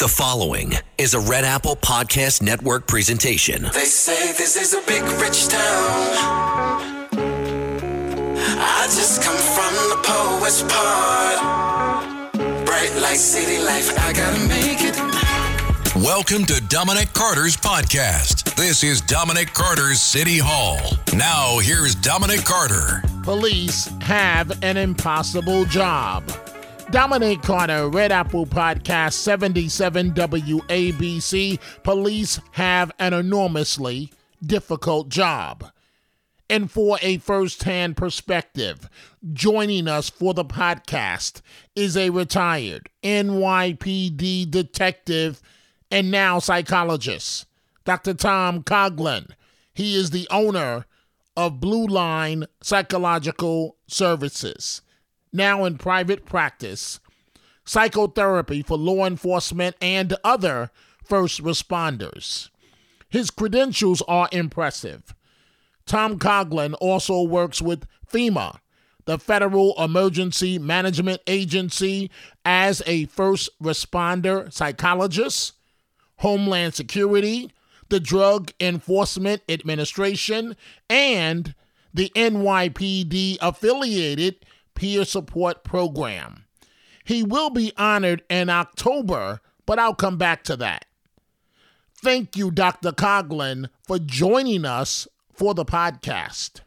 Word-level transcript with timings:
The 0.00 0.08
following 0.08 0.72
is 0.96 1.12
a 1.12 1.20
Red 1.20 1.44
Apple 1.44 1.76
Podcast 1.76 2.40
Network 2.40 2.86
presentation. 2.86 3.64
They 3.64 3.84
say 3.84 4.32
this 4.32 4.56
is 4.56 4.72
a 4.72 4.80
big 4.86 5.02
rich 5.20 5.48
town. 5.48 5.60
I 8.62 8.86
just 8.86 9.22
come 9.22 9.36
from 9.36 9.74
the 9.90 9.98
poet's 10.02 10.62
part. 10.62 11.38
Bright 12.64 12.94
light, 13.02 13.18
city 13.18 13.62
life, 13.62 13.90
I 13.98 14.14
gotta 14.14 14.40
make 14.48 14.78
it. 14.80 14.96
Welcome 16.02 16.46
to 16.46 16.62
Dominic 16.68 17.12
Carter's 17.12 17.58
podcast. 17.58 18.54
This 18.54 18.82
is 18.82 19.02
Dominic 19.02 19.52
Carter's 19.52 20.00
City 20.00 20.38
Hall. 20.38 20.78
Now, 21.14 21.58
here's 21.58 21.94
Dominic 21.94 22.46
Carter. 22.46 23.02
Police 23.22 23.90
have 24.00 24.62
an 24.62 24.78
impossible 24.78 25.66
job. 25.66 26.24
Dominic 26.90 27.42
Carter, 27.42 27.88
Red 27.88 28.10
Apple 28.10 28.46
Podcast 28.46 29.12
77 29.12 30.10
WABC. 30.10 31.60
Police 31.84 32.40
have 32.50 32.90
an 32.98 33.14
enormously 33.14 34.10
difficult 34.44 35.08
job. 35.08 35.70
And 36.48 36.68
for 36.68 36.98
a 37.00 37.18
first 37.18 37.62
hand 37.62 37.96
perspective, 37.96 38.90
joining 39.32 39.86
us 39.86 40.10
for 40.10 40.34
the 40.34 40.44
podcast 40.44 41.42
is 41.76 41.96
a 41.96 42.10
retired 42.10 42.90
NYPD 43.04 44.50
detective 44.50 45.40
and 45.92 46.10
now 46.10 46.40
psychologist, 46.40 47.46
Dr. 47.84 48.14
Tom 48.14 48.64
Coughlin. 48.64 49.30
He 49.72 49.94
is 49.94 50.10
the 50.10 50.26
owner 50.28 50.86
of 51.36 51.60
Blue 51.60 51.86
Line 51.86 52.46
Psychological 52.60 53.76
Services 53.86 54.82
now 55.32 55.64
in 55.64 55.78
private 55.78 56.26
practice, 56.26 57.00
psychotherapy 57.64 58.62
for 58.62 58.76
law 58.76 59.06
enforcement 59.06 59.76
and 59.80 60.16
other 60.24 60.70
first 61.04 61.42
responders. 61.42 62.50
His 63.08 63.30
credentials 63.30 64.02
are 64.02 64.28
impressive. 64.32 65.14
Tom 65.86 66.18
Coughlin 66.18 66.74
also 66.80 67.22
works 67.22 67.60
with 67.60 67.86
FEMA, 68.08 68.58
the 69.06 69.18
Federal 69.18 69.74
Emergency 69.82 70.58
Management 70.58 71.20
Agency, 71.26 72.10
as 72.44 72.82
a 72.86 73.06
first 73.06 73.50
responder 73.60 74.52
psychologist, 74.52 75.54
Homeland 76.18 76.74
Security, 76.74 77.50
the 77.88 77.98
Drug 77.98 78.52
Enforcement 78.60 79.42
Administration, 79.48 80.56
and 80.88 81.54
the 81.92 82.12
NYPD 82.14 83.38
affiliated 83.40 84.36
peer 84.80 85.04
support 85.04 85.62
program. 85.62 86.46
He 87.04 87.22
will 87.22 87.50
be 87.50 87.70
honored 87.76 88.22
in 88.30 88.48
October, 88.48 89.42
but 89.66 89.78
I'll 89.78 89.94
come 89.94 90.16
back 90.16 90.42
to 90.44 90.56
that. 90.56 90.86
Thank 91.96 92.34
you, 92.34 92.50
Dr. 92.50 92.92
Coughlin, 92.92 93.68
for 93.86 93.98
joining 93.98 94.64
us 94.64 95.06
for 95.34 95.52
the 95.52 95.66
podcast. 95.66 96.62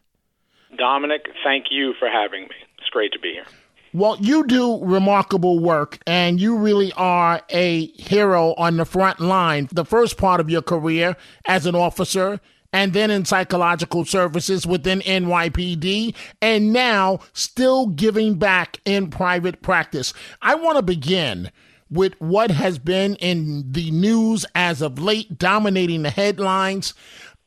Dominic, 0.78 1.26
thank 1.42 1.66
you 1.72 1.94
for 1.98 2.08
having 2.08 2.42
me. 2.42 2.54
It's 2.78 2.88
great 2.90 3.12
to 3.14 3.18
be 3.18 3.32
here. 3.32 3.46
Well, 3.92 4.16
you 4.20 4.46
do 4.46 4.78
remarkable 4.84 5.58
work 5.58 5.98
and 6.06 6.40
you 6.40 6.56
really 6.56 6.92
are 6.92 7.42
a 7.50 7.86
hero 7.86 8.54
on 8.54 8.76
the 8.76 8.84
front 8.84 9.18
line. 9.18 9.68
The 9.72 9.84
first 9.84 10.18
part 10.18 10.38
of 10.38 10.48
your 10.48 10.62
career 10.62 11.16
as 11.48 11.66
an 11.66 11.74
officer 11.74 12.40
and 12.74 12.92
then 12.92 13.08
in 13.08 13.24
psychological 13.24 14.04
services 14.04 14.66
within 14.66 14.98
NYPD, 15.02 16.12
and 16.42 16.72
now 16.72 17.20
still 17.32 17.86
giving 17.86 18.34
back 18.34 18.80
in 18.84 19.10
private 19.10 19.62
practice. 19.62 20.12
I 20.42 20.56
want 20.56 20.76
to 20.78 20.82
begin 20.82 21.52
with 21.88 22.20
what 22.20 22.50
has 22.50 22.80
been 22.80 23.14
in 23.16 23.70
the 23.70 23.92
news 23.92 24.44
as 24.56 24.82
of 24.82 24.98
late, 24.98 25.38
dominating 25.38 26.02
the 26.02 26.10
headlines. 26.10 26.94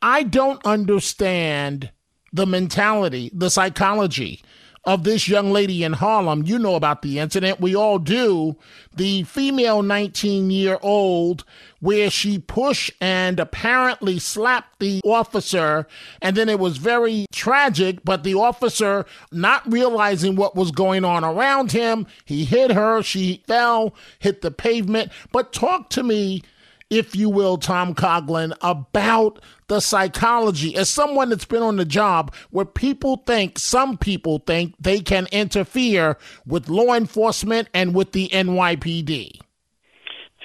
I 0.01 0.23
don't 0.23 0.65
understand 0.65 1.91
the 2.31 2.45
mentality, 2.45 3.29
the 3.33 3.49
psychology 3.49 4.41
of 4.87 5.03
this 5.03 5.27
young 5.27 5.51
lady 5.51 5.83
in 5.83 5.91
Harlem. 5.91 6.43
You 6.45 6.57
know 6.57 6.75
about 6.75 7.01
the 7.01 7.19
incident. 7.19 7.59
We 7.59 7.75
all 7.75 7.99
do. 7.99 8.55
The 8.95 9.23
female 9.23 9.83
19 9.83 10.49
year 10.49 10.79
old, 10.81 11.43
where 11.81 12.09
she 12.09 12.39
pushed 12.39 12.91
and 13.01 13.37
apparently 13.37 14.17
slapped 14.17 14.79
the 14.79 15.01
officer. 15.03 15.85
And 16.21 16.37
then 16.37 16.47
it 16.47 16.57
was 16.57 16.77
very 16.77 17.25
tragic, 17.33 18.05
but 18.05 18.23
the 18.23 18.35
officer, 18.35 19.05
not 19.29 19.69
realizing 19.69 20.37
what 20.37 20.55
was 20.55 20.71
going 20.71 21.03
on 21.03 21.25
around 21.25 21.73
him, 21.73 22.07
he 22.23 22.45
hit 22.45 22.71
her. 22.71 23.03
She 23.03 23.43
fell, 23.45 23.93
hit 24.19 24.41
the 24.41 24.51
pavement. 24.51 25.11
But 25.33 25.51
talk 25.51 25.89
to 25.91 26.01
me 26.01 26.43
if 26.89 27.15
you 27.15 27.29
will, 27.29 27.57
Tom 27.57 27.93
Coughlin, 27.93 28.53
about 28.61 29.39
the 29.67 29.79
psychology 29.79 30.75
as 30.75 30.89
someone 30.89 31.29
that's 31.29 31.45
been 31.45 31.63
on 31.63 31.75
the 31.75 31.85
job 31.85 32.33
where 32.49 32.65
people 32.65 33.17
think, 33.25 33.59
some 33.59 33.97
people 33.97 34.39
think 34.39 34.73
they 34.79 34.99
can 34.99 35.27
interfere 35.31 36.17
with 36.45 36.69
law 36.69 36.93
enforcement 36.93 37.67
and 37.73 37.93
with 37.93 38.13
the 38.13 38.29
NYPD. 38.29 39.39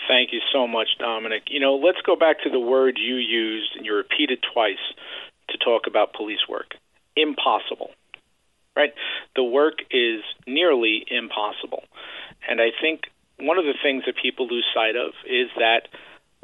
Thank 0.09 0.33
you 0.33 0.41
so 0.53 0.67
much, 0.67 0.89
Dominic. 0.99 1.45
You 1.49 1.61
know, 1.61 1.77
let's 1.77 2.01
go 2.05 2.17
back 2.17 2.43
to 2.43 2.51
the 2.51 2.61
word 2.61 2.99
you 3.01 3.15
used 3.17 3.77
and 3.77 3.87
you 3.87 3.95
repeated 3.95 4.45
twice 4.53 4.83
to 5.51 5.59
talk 5.59 5.83
about 5.87 6.13
police 6.13 6.49
work 6.49 6.75
impossible. 7.17 7.91
Right? 8.75 8.95
The 9.37 9.45
work 9.45 9.81
is 9.91 10.23
nearly 10.47 11.05
impossible. 11.11 11.85
And 12.49 12.61
I 12.61 12.71
think 12.81 13.03
one 13.39 13.59
of 13.59 13.65
the 13.65 13.75
things 13.83 14.05
that 14.07 14.15
people 14.21 14.49
lose 14.49 14.67
sight 14.75 14.97
of 14.97 15.13
is 15.27 15.49
that 15.59 15.89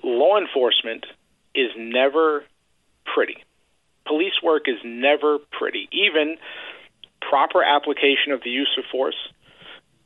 law 0.02 0.38
enforcement 0.38 1.06
is 1.54 1.70
never 1.76 2.44
pretty. 3.04 3.44
Police 4.06 4.40
work 4.42 4.62
is 4.66 4.78
never 4.84 5.38
pretty. 5.52 5.88
Even 5.92 6.36
proper 7.20 7.62
application 7.62 8.32
of 8.32 8.42
the 8.42 8.50
use 8.50 8.70
of 8.78 8.84
force, 8.90 9.16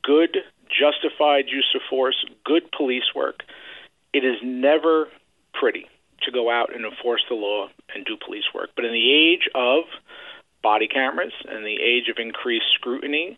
good 0.03 0.37
justified 0.67 1.45
use 1.47 1.69
of 1.75 1.81
force, 1.89 2.25
good 2.43 2.63
police 2.75 3.13
work, 3.15 3.43
it 4.13 4.25
is 4.25 4.37
never 4.43 5.07
pretty 5.53 5.87
to 6.23 6.31
go 6.31 6.49
out 6.49 6.73
and 6.73 6.85
enforce 6.85 7.21
the 7.29 7.35
law 7.35 7.67
and 7.93 8.05
do 8.05 8.17
police 8.25 8.45
work. 8.53 8.69
But 8.75 8.85
in 8.85 8.91
the 8.91 9.13
age 9.13 9.49
of 9.53 9.83
body 10.61 10.87
cameras 10.87 11.33
and 11.47 11.65
the 11.65 11.77
age 11.81 12.09
of 12.09 12.17
increased 12.17 12.65
scrutiny 12.73 13.37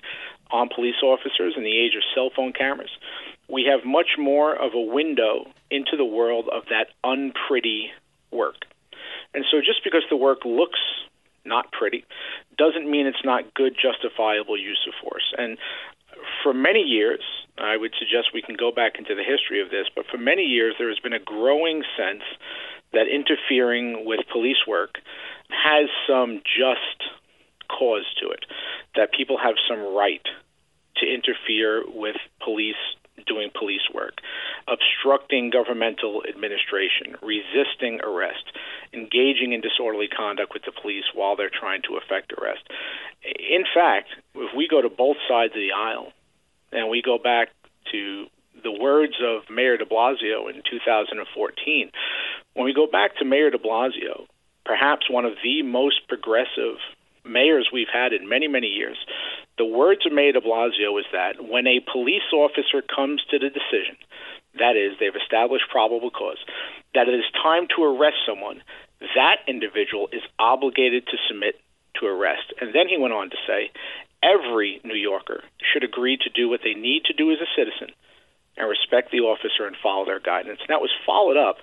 on 0.52 0.70
police 0.74 1.02
officers 1.04 1.54
and 1.56 1.66
the 1.66 1.78
age 1.78 1.94
of 1.96 2.04
cell 2.14 2.30
phone 2.36 2.54
cameras, 2.54 2.92
we 3.50 3.66
have 3.70 3.86
much 3.86 4.18
more 4.18 4.56
of 4.56 4.74
a 4.74 4.80
window 4.80 5.46
into 5.70 5.98
the 5.98 6.06
world 6.06 6.50
of 6.52 6.64
that 6.70 6.88
unpretty 7.04 7.92
work. 8.32 8.66
And 9.34 9.46
so 9.52 9.60
just 9.60 9.84
because 9.84 10.04
the 10.10 10.18
work 10.18 10.46
looks 10.46 10.80
not 11.46 11.72
pretty 11.72 12.06
doesn't 12.58 12.90
mean 12.90 13.06
it's 13.06 13.24
not 13.24 13.54
good, 13.54 13.76
justifiable 13.76 14.58
use 14.58 14.88
of 14.88 14.94
force. 15.02 15.34
And 15.38 15.58
for 16.42 16.54
many 16.54 16.82
years, 16.82 17.22
I 17.58 17.78
would 17.78 17.94
suggest 18.00 18.34
we 18.34 18.42
can 18.42 18.56
go 18.56 18.72
back 18.72 18.94
into 18.98 19.16
the 19.16 19.24
history 19.24 19.62
of 19.62 19.70
this, 19.70 19.88
but 19.96 20.06
for 20.10 20.18
many 20.18 20.44
years 20.44 20.76
there 20.78 20.90
has 20.90 21.00
been 21.00 21.14
a 21.14 21.20
growing 21.20 21.84
sense 21.98 22.24
that 22.94 23.08
interfering 23.08 24.06
with 24.06 24.22
police 24.32 24.66
work 24.68 25.00
has 25.50 25.90
some 26.08 26.42
just 26.46 27.12
cause 27.68 28.06
to 28.22 28.30
it, 28.30 28.46
that 28.96 29.14
people 29.14 29.38
have 29.38 29.56
some 29.68 29.96
right 29.96 30.26
to 30.98 31.06
interfere 31.06 31.84
with 31.88 32.16
police 32.44 32.76
doing 33.26 33.50
police 33.58 33.88
work, 33.94 34.20
obstructing 34.68 35.50
governmental 35.50 36.24
administration, 36.28 37.16
resisting 37.22 38.02
arrest, 38.02 38.44
engaging 38.94 39.54
in 39.54 39.62
disorderly 39.62 40.08
conduct 40.08 40.54
with 40.54 40.64
the 40.66 40.72
police 40.82 41.06
while 41.14 41.36
they're 41.36 41.50
trying 41.50 41.82
to 41.84 41.98
effect 41.98 42.34
arrest. 42.34 42.64
In 43.24 43.64
fact, 43.74 44.10
if 44.36 44.52
we 44.56 44.68
go 44.68 44.82
to 44.82 44.90
both 44.90 45.18
sides 45.28 45.54
of 45.54 45.60
the 45.60 45.72
aisle 45.72 46.12
and 46.72 46.90
we 46.90 47.02
go 47.02 47.18
back 47.18 47.50
to 47.92 48.26
the 48.64 48.72
words 48.72 49.16
of 49.24 49.50
Mayor 49.50 49.78
de 49.78 49.86
Blasio 49.86 50.50
in 50.50 50.62
2014, 50.70 51.92
when 52.54 52.66
we 52.66 52.74
go 52.74 52.88
back 52.88 53.18
to 53.18 53.26
Mayor 53.26 53.50
de 53.50 53.58
Blasio, 53.58 54.26
perhaps 54.66 55.10
one 55.10 55.26
of 55.26 55.34
the 55.44 55.62
most 55.62 56.08
progressive 56.08 56.78
mayors 57.28 57.70
we've 57.72 57.92
had 57.92 58.14
in 58.14 58.30
many, 58.30 58.48
many 58.48 58.68
years, 58.68 58.98
the 59.58 59.66
words 59.66 60.06
of 60.06 60.14
Mayor 60.14 60.34
de 60.34 60.42
Blasio 60.42 61.00
is 61.00 61.06
that 61.12 61.44
when 61.48 61.68
a 61.68 61.80
police 61.92 62.30
officer 62.34 62.82
comes 62.82 63.24
to 63.32 63.40
the 63.40 63.50
decision 63.50 63.98
that 64.60 64.76
is, 64.76 64.96
they've 65.00 65.16
established 65.16 65.66
probable 65.70 66.12
cause, 66.12 66.40
that 66.94 67.08
it 67.08 67.16
is 67.16 67.26
time 67.44 67.68
to 67.76 67.84
arrest 67.84 68.18
someone, 68.26 68.64
that 69.16 69.44
individual 69.48 70.08
is 70.12 70.22
obligated 70.40 71.06
to 71.08 71.18
submit 71.28 71.60
to 72.00 72.06
arrest. 72.08 72.54
And 72.62 72.74
then 72.74 72.88
he 72.88 72.98
went 72.98 73.14
on 73.14 73.30
to 73.30 73.38
say, 73.48 73.72
every 74.24 74.82
New 74.84 74.96
Yorker 74.96 75.44
should 75.60 75.84
agree 75.84 76.18
to 76.18 76.30
do 76.30 76.50
what 76.50 76.62
they 76.64 76.74
need 76.74 77.04
to 77.06 77.14
do 77.14 77.32
as 77.32 77.40
a 77.40 77.52
citizen 77.56 77.94
and 78.58 78.70
respect 78.70 79.12
the 79.12 79.20
officer 79.20 79.68
and 79.68 79.76
follow 79.82 80.06
their 80.06 80.20
guidance. 80.20 80.60
And 80.62 80.70
that 80.70 80.82
was 80.82 80.92
followed 81.06 81.38
up 81.38 81.58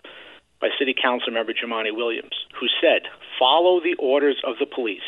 by 0.61 0.69
City 0.79 0.94
Council 0.94 1.32
member 1.32 1.53
Jumaane 1.53 1.97
Williams, 1.97 2.37
who 2.61 2.67
said, 2.81 3.08
follow 3.38 3.81
the 3.81 3.97
orders 3.99 4.41
of 4.44 4.56
the 4.61 4.67
police. 4.67 5.00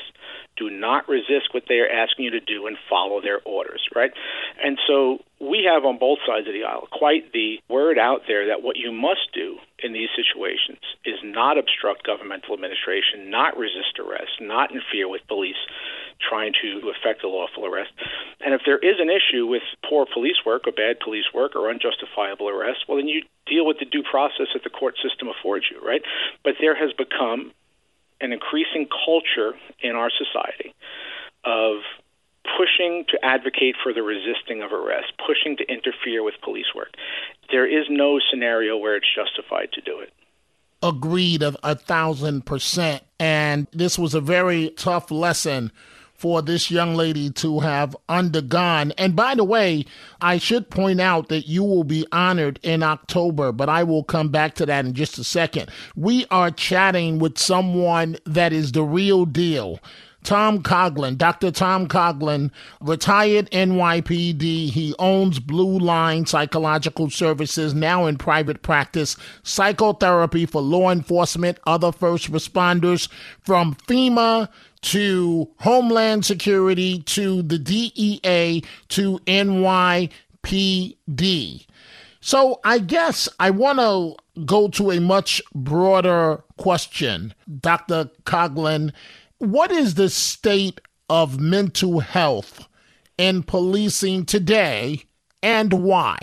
Do 0.56 0.70
not 0.70 1.08
resist 1.08 1.52
what 1.52 1.64
they 1.68 1.80
are 1.80 1.88
asking 1.88 2.26
you 2.26 2.30
to 2.32 2.40
do 2.40 2.66
and 2.66 2.76
follow 2.88 3.20
their 3.20 3.40
orders, 3.44 3.82
right? 3.94 4.12
And 4.62 4.78
so 4.86 5.18
we 5.40 5.66
have 5.68 5.84
on 5.84 5.98
both 5.98 6.18
sides 6.26 6.46
of 6.46 6.54
the 6.54 6.64
aisle 6.64 6.88
quite 6.90 7.32
the 7.32 7.58
word 7.68 7.98
out 7.98 8.22
there 8.26 8.46
that 8.48 8.62
what 8.62 8.76
you 8.76 8.92
must 8.92 9.32
do 9.34 9.58
in 9.82 9.92
these 9.92 10.08
situations 10.16 10.80
is 11.04 11.18
not 11.22 11.58
obstruct 11.58 12.06
governmental 12.06 12.54
administration, 12.54 13.30
not 13.30 13.56
resist 13.56 13.98
arrest, 13.98 14.40
not 14.40 14.70
interfere 14.70 15.08
with 15.08 15.26
police 15.28 15.60
trying 16.22 16.52
to 16.62 16.88
effect 16.88 17.24
a 17.24 17.28
lawful 17.28 17.66
arrest. 17.66 17.90
And 18.40 18.54
if 18.54 18.62
there 18.64 18.78
is 18.78 18.96
an 19.00 19.10
issue 19.10 19.46
with 19.46 19.62
poor 19.88 20.06
police 20.06 20.38
work 20.46 20.66
or 20.66 20.72
bad 20.72 21.00
police 21.00 21.26
work 21.34 21.56
or 21.56 21.68
unjustifiable 21.68 22.48
arrest, 22.48 22.86
well, 22.88 22.98
then 22.98 23.08
you 23.08 23.22
deal 23.46 23.66
with 23.66 23.78
the 23.78 23.84
due 23.84 24.02
process 24.02 24.48
that 24.54 24.62
the 24.64 24.70
court 24.70 24.94
system 25.02 25.28
affords 25.28 25.66
you, 25.70 25.84
right? 25.84 26.02
But 26.42 26.54
there 26.60 26.74
has 26.74 26.92
become 26.96 27.52
an 28.20 28.32
increasing 28.32 28.88
culture 29.04 29.54
in 29.80 29.92
our 29.92 30.10
society 30.10 30.74
of 31.44 31.78
pushing 32.56 33.04
to 33.08 33.18
advocate 33.24 33.74
for 33.82 33.92
the 33.92 34.02
resisting 34.02 34.62
of 34.62 34.72
arrest, 34.72 35.12
pushing 35.26 35.56
to 35.56 35.64
interfere 35.64 36.22
with 36.22 36.34
police 36.42 36.66
work. 36.74 36.94
There 37.50 37.66
is 37.66 37.86
no 37.88 38.20
scenario 38.30 38.76
where 38.76 38.96
it's 38.96 39.06
justified 39.14 39.72
to 39.72 39.80
do 39.80 40.00
it. 40.00 40.12
Agreed 40.82 41.42
of 41.42 41.56
a 41.62 41.74
thousand 41.74 42.44
percent. 42.44 43.02
And 43.18 43.66
this 43.72 43.98
was 43.98 44.14
a 44.14 44.20
very 44.20 44.70
tough 44.70 45.10
lesson 45.10 45.72
for 46.24 46.40
this 46.40 46.70
young 46.70 46.94
lady 46.94 47.28
to 47.28 47.60
have 47.60 47.94
undergone. 48.08 48.92
And 48.92 49.14
by 49.14 49.34
the 49.34 49.44
way, 49.44 49.84
I 50.22 50.38
should 50.38 50.70
point 50.70 50.98
out 50.98 51.28
that 51.28 51.46
you 51.46 51.62
will 51.62 51.84
be 51.84 52.06
honored 52.12 52.58
in 52.62 52.82
October, 52.82 53.52
but 53.52 53.68
I 53.68 53.84
will 53.84 54.04
come 54.04 54.30
back 54.30 54.54
to 54.54 54.64
that 54.64 54.86
in 54.86 54.94
just 54.94 55.18
a 55.18 55.24
second. 55.24 55.70
We 55.94 56.24
are 56.30 56.50
chatting 56.50 57.18
with 57.18 57.36
someone 57.36 58.16
that 58.24 58.54
is 58.54 58.72
the 58.72 58.84
real 58.84 59.26
deal. 59.26 59.80
Tom 60.22 60.62
Coughlin, 60.62 61.18
Dr. 61.18 61.50
Tom 61.50 61.86
Coughlin, 61.86 62.50
retired 62.80 63.50
NYPD. 63.50 64.70
He 64.70 64.94
owns 64.98 65.38
Blue 65.38 65.78
Line 65.78 66.24
Psychological 66.24 67.10
Services, 67.10 67.74
now 67.74 68.06
in 68.06 68.16
private 68.16 68.62
practice, 68.62 69.18
psychotherapy 69.42 70.46
for 70.46 70.62
law 70.62 70.90
enforcement, 70.90 71.58
other 71.66 71.92
first 71.92 72.32
responders 72.32 73.08
from 73.42 73.74
FEMA 73.74 74.48
to 74.84 75.50
Homeland 75.58 76.24
Security 76.24 77.02
to 77.02 77.42
the 77.42 77.58
DEA 77.58 78.62
to 78.88 79.18
NYPD. 79.26 80.10
So 82.20 82.60
I 82.64 82.78
guess 82.78 83.28
I 83.38 83.50
want 83.50 83.78
to 83.80 84.16
go 84.44 84.68
to 84.68 84.90
a 84.90 85.00
much 85.00 85.42
broader 85.54 86.42
question, 86.56 87.34
Dr. 87.60 88.10
Coughlin 88.24 88.92
what 89.38 89.70
is 89.70 89.94
the 89.94 90.08
state 90.08 90.80
of 91.08 91.38
mental 91.38 92.00
health 92.00 92.66
in 93.18 93.42
policing 93.42 94.24
today 94.24 95.02
and 95.42 95.72
why? 95.72 96.16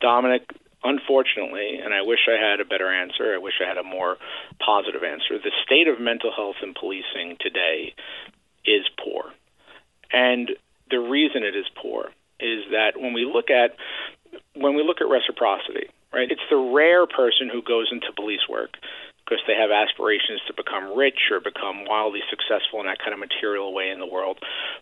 Dominic, 0.00 0.42
unfortunately, 0.84 1.80
and 1.82 1.92
I 1.92 2.02
wish 2.02 2.28
I 2.28 2.38
had 2.38 2.60
a 2.60 2.64
better 2.64 2.92
answer, 2.92 3.34
I 3.34 3.38
wish 3.38 3.54
I 3.64 3.68
had 3.68 3.78
a 3.78 3.82
more 3.82 4.16
positive 4.64 5.02
answer, 5.02 5.38
the 5.38 5.50
state 5.64 5.88
of 5.88 5.98
mental 6.00 6.30
health 6.30 6.56
in 6.62 6.74
policing 6.74 7.38
today 7.40 7.94
is 8.64 8.84
poor. 9.02 9.32
And 10.12 10.50
the 10.90 11.00
reason 11.00 11.42
it 11.42 11.56
is 11.56 11.66
poor 11.74 12.10
is 12.38 12.64
that 12.70 13.00
when 13.00 13.12
we 13.12 13.24
look 13.24 13.50
at 13.50 13.76
when 14.54 14.74
we 14.74 14.82
look 14.82 15.00
at 15.00 15.08
reciprocity, 15.08 15.86
right? 16.12 16.30
It's 16.30 16.42
the 16.50 16.58
rare 16.74 17.06
person 17.06 17.48
who 17.50 17.62
goes 17.62 17.88
into 17.90 18.10
police 18.14 18.42
work 18.48 18.74
because 19.24 19.40
they 19.46 19.54
have 19.54 19.70
aspirations 19.70 20.40
to 20.46 20.52
become 20.52 20.96
rich 20.96 21.30
or 21.30 21.40
become 21.40 21.86
wildly 21.86 22.20
successful 22.28 22.80
in 22.80 22.86
that 22.86 22.98
kind 22.98 23.14
of 23.14 23.18
material 23.18 23.72
way 23.72 23.88
in 23.88 23.98
the 23.98 24.06
world. 24.06 24.38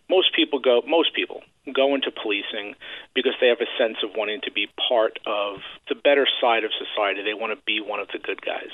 Most 0.09 0.35
people 0.35 0.59
go 0.59 0.81
most 0.87 1.13
people 1.13 1.41
go 1.73 1.95
into 1.95 2.11
policing 2.11 2.75
because 3.15 3.33
they 3.39 3.47
have 3.47 3.61
a 3.61 3.71
sense 3.77 3.97
of 4.03 4.11
wanting 4.15 4.41
to 4.43 4.51
be 4.51 4.67
part 4.89 5.17
of 5.25 5.59
the 5.87 5.95
better 5.95 6.27
side 6.41 6.63
of 6.63 6.71
society. 6.73 7.23
They 7.23 7.33
want 7.33 7.57
to 7.57 7.65
be 7.65 7.79
one 7.79 7.99
of 7.99 8.07
the 8.11 8.19
good 8.19 8.41
guys. 8.41 8.71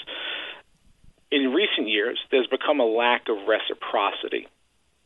In 1.32 1.54
recent 1.54 1.88
years, 1.88 2.20
there's 2.32 2.48
become 2.48 2.80
a 2.80 2.86
lack 2.86 3.30
of 3.30 3.48
reciprocity 3.48 4.48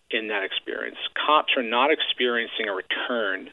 in 0.10 0.30
that 0.30 0.44
experience. 0.44 0.98
Cops 1.14 1.54
are 1.58 1.64
not 1.64 1.92
experiencing 1.92 2.70
a 2.70 2.74
return 2.74 3.50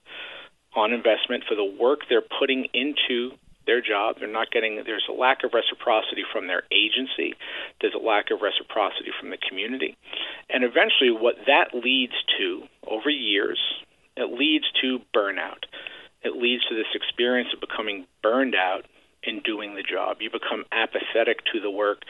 on 0.76 0.92
investment 0.92 1.42
for 1.48 1.56
the 1.56 1.64
work 1.64 2.00
they're 2.08 2.22
putting 2.22 2.68
into 2.72 3.32
their 3.70 3.80
job. 3.80 4.16
They're 4.18 4.26
not 4.26 4.50
getting. 4.50 4.82
There's 4.82 5.06
a 5.06 5.14
lack 5.14 5.44
of 5.46 5.54
reciprocity 5.54 6.26
from 6.32 6.50
their 6.50 6.66
agency. 6.74 7.38
There's 7.80 7.94
a 7.94 8.02
lack 8.02 8.34
of 8.34 8.42
reciprocity 8.42 9.14
from 9.14 9.30
the 9.30 9.38
community, 9.38 9.96
and 10.50 10.66
eventually, 10.66 11.14
what 11.14 11.38
that 11.46 11.70
leads 11.70 12.18
to 12.38 12.66
over 12.82 13.08
years, 13.08 13.62
it 14.16 14.34
leads 14.34 14.66
to 14.82 14.98
burnout. 15.14 15.70
It 16.26 16.34
leads 16.34 16.66
to 16.66 16.74
this 16.74 16.90
experience 16.92 17.48
of 17.54 17.62
becoming 17.62 18.06
burned 18.22 18.56
out 18.58 18.84
in 19.22 19.40
doing 19.40 19.76
the 19.76 19.86
job. 19.86 20.18
You 20.20 20.30
become 20.30 20.64
apathetic 20.72 21.38
to 21.54 21.60
the 21.62 21.70
work 21.70 22.02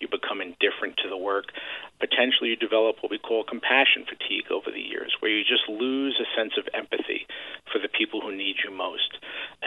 you 0.00 0.08
become 0.08 0.40
indifferent 0.40 0.96
to 1.04 1.08
the 1.08 1.16
work. 1.16 1.52
Potentially, 2.00 2.50
you 2.50 2.56
develop 2.56 2.96
what 3.00 3.12
we 3.12 3.20
call 3.20 3.44
compassion 3.44 4.08
fatigue 4.08 4.48
over 4.50 4.72
the 4.72 4.80
years, 4.80 5.14
where 5.20 5.30
you 5.30 5.44
just 5.44 5.68
lose 5.68 6.16
a 6.16 6.28
sense 6.32 6.56
of 6.56 6.64
empathy 6.72 7.28
for 7.70 7.78
the 7.78 7.92
people 7.92 8.20
who 8.20 8.34
need 8.34 8.56
you 8.64 8.72
most. 8.72 9.20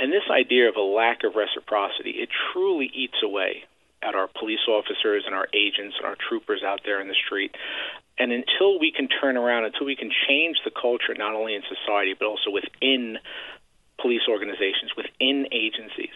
And 0.04 0.12
this 0.12 0.28
idea 0.30 0.68
of 0.68 0.76
a 0.76 0.82
lack 0.82 1.24
of 1.24 1.36
reciprocity, 1.36 2.20
it 2.20 2.28
truly 2.52 2.92
eats 2.94 3.24
away 3.24 3.64
at 4.02 4.16
our 4.16 4.28
police 4.28 4.68
officers 4.68 5.24
and 5.26 5.34
our 5.34 5.48
agents 5.56 5.96
and 5.96 6.06
our 6.06 6.18
troopers 6.28 6.62
out 6.62 6.82
there 6.84 7.00
in 7.00 7.08
the 7.08 7.16
street. 7.16 7.56
And 8.20 8.34
until 8.34 8.82
we 8.82 8.92
can 8.92 9.08
turn 9.08 9.38
around, 9.38 9.64
until 9.64 9.86
we 9.86 9.96
can 9.96 10.12
change 10.28 10.58
the 10.66 10.72
culture, 10.76 11.16
not 11.18 11.36
only 11.36 11.56
in 11.56 11.62
society, 11.72 12.16
but 12.20 12.26
also 12.26 12.52
within 12.52 13.18
police 13.98 14.28
organizations, 14.28 14.92
within 14.98 15.48
agencies, 15.54 16.12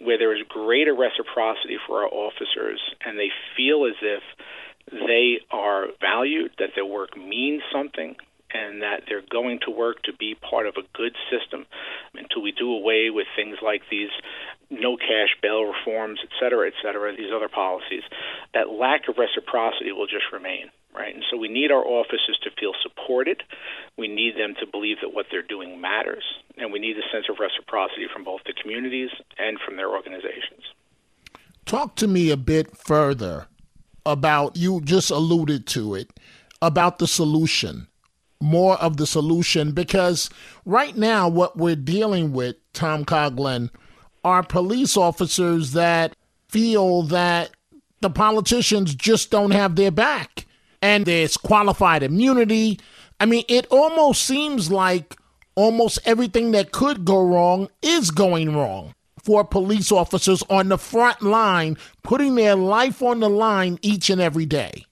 where 0.00 0.18
there 0.18 0.34
is 0.34 0.42
greater 0.48 0.92
reciprocity 0.92 1.78
for 1.86 2.02
our 2.02 2.10
officers 2.10 2.80
and 3.06 3.16
they 3.16 3.30
feel 3.56 3.86
as 3.86 3.94
if 4.02 4.22
they 4.90 5.38
are 5.52 5.86
valued, 6.00 6.50
that 6.58 6.70
their 6.74 6.84
work 6.84 7.16
means 7.16 7.62
something, 7.70 8.16
and 8.52 8.82
that 8.82 9.02
they're 9.08 9.26
going 9.30 9.60
to 9.64 9.70
work 9.70 10.02
to 10.04 10.12
be 10.12 10.34
part 10.34 10.66
of 10.66 10.74
a 10.76 10.86
good 10.96 11.14
system 11.30 11.66
until 12.14 12.42
we 12.42 12.52
do 12.52 12.72
away 12.72 13.10
with 13.10 13.26
things 13.36 13.56
like 13.62 13.82
these 13.90 14.10
no 14.70 14.96
cash 14.96 15.36
bail 15.40 15.64
reforms, 15.64 16.20
et 16.22 16.30
cetera, 16.40 16.66
et 16.66 16.74
cetera, 16.82 17.16
these 17.16 17.32
other 17.34 17.48
policies, 17.48 18.02
that 18.54 18.70
lack 18.70 19.08
of 19.08 19.16
reciprocity 19.18 19.92
will 19.92 20.06
just 20.06 20.32
remain 20.32 20.70
right? 20.98 21.14
And 21.14 21.24
so 21.30 21.36
we 21.36 21.48
need 21.48 21.70
our 21.70 21.84
officers 21.84 22.38
to 22.42 22.50
feel 22.58 22.72
supported. 22.82 23.42
We 23.96 24.08
need 24.08 24.36
them 24.36 24.54
to 24.60 24.66
believe 24.66 24.98
that 25.02 25.14
what 25.14 25.26
they're 25.30 25.42
doing 25.42 25.80
matters, 25.80 26.24
and 26.56 26.72
we 26.72 26.78
need 26.78 26.96
a 26.96 27.06
sense 27.12 27.26
of 27.30 27.38
reciprocity 27.38 28.06
from 28.12 28.24
both 28.24 28.40
the 28.46 28.54
communities 28.60 29.10
and 29.38 29.58
from 29.64 29.76
their 29.76 29.90
organizations. 29.90 30.64
Talk 31.66 31.94
to 31.96 32.08
me 32.08 32.30
a 32.30 32.36
bit 32.36 32.76
further 32.76 33.46
about 34.04 34.56
you 34.56 34.80
just 34.80 35.10
alluded 35.10 35.66
to 35.68 35.94
it 35.94 36.10
about 36.62 36.98
the 36.98 37.06
solution 37.06 37.88
more 38.40 38.76
of 38.76 38.96
the 38.96 39.06
solution 39.06 39.72
because 39.72 40.30
right 40.64 40.96
now 40.96 41.28
what 41.28 41.56
we're 41.56 41.74
dealing 41.74 42.32
with 42.32 42.54
tom 42.72 43.04
coughlin 43.04 43.68
are 44.24 44.42
police 44.42 44.96
officers 44.96 45.72
that 45.72 46.14
feel 46.48 47.02
that 47.02 47.50
the 48.00 48.10
politicians 48.10 48.94
just 48.94 49.30
don't 49.30 49.50
have 49.50 49.76
their 49.76 49.90
back 49.90 50.46
and 50.82 51.06
there's 51.06 51.36
qualified 51.36 52.02
immunity. 52.02 52.78
I 53.20 53.26
mean, 53.26 53.44
it 53.48 53.66
almost 53.70 54.22
seems 54.22 54.70
like 54.70 55.16
almost 55.54 55.98
everything 56.04 56.52
that 56.52 56.72
could 56.72 57.04
go 57.04 57.20
wrong 57.24 57.68
is 57.82 58.10
going 58.10 58.54
wrong 58.54 58.94
for 59.22 59.44
police 59.44 59.90
officers 59.90 60.42
on 60.48 60.68
the 60.68 60.78
front 60.78 61.20
line, 61.22 61.76
putting 62.02 62.36
their 62.36 62.54
life 62.54 63.02
on 63.02 63.20
the 63.20 63.28
line 63.28 63.78
each 63.82 64.08
and 64.08 64.20
every 64.20 64.46
day. 64.46 64.84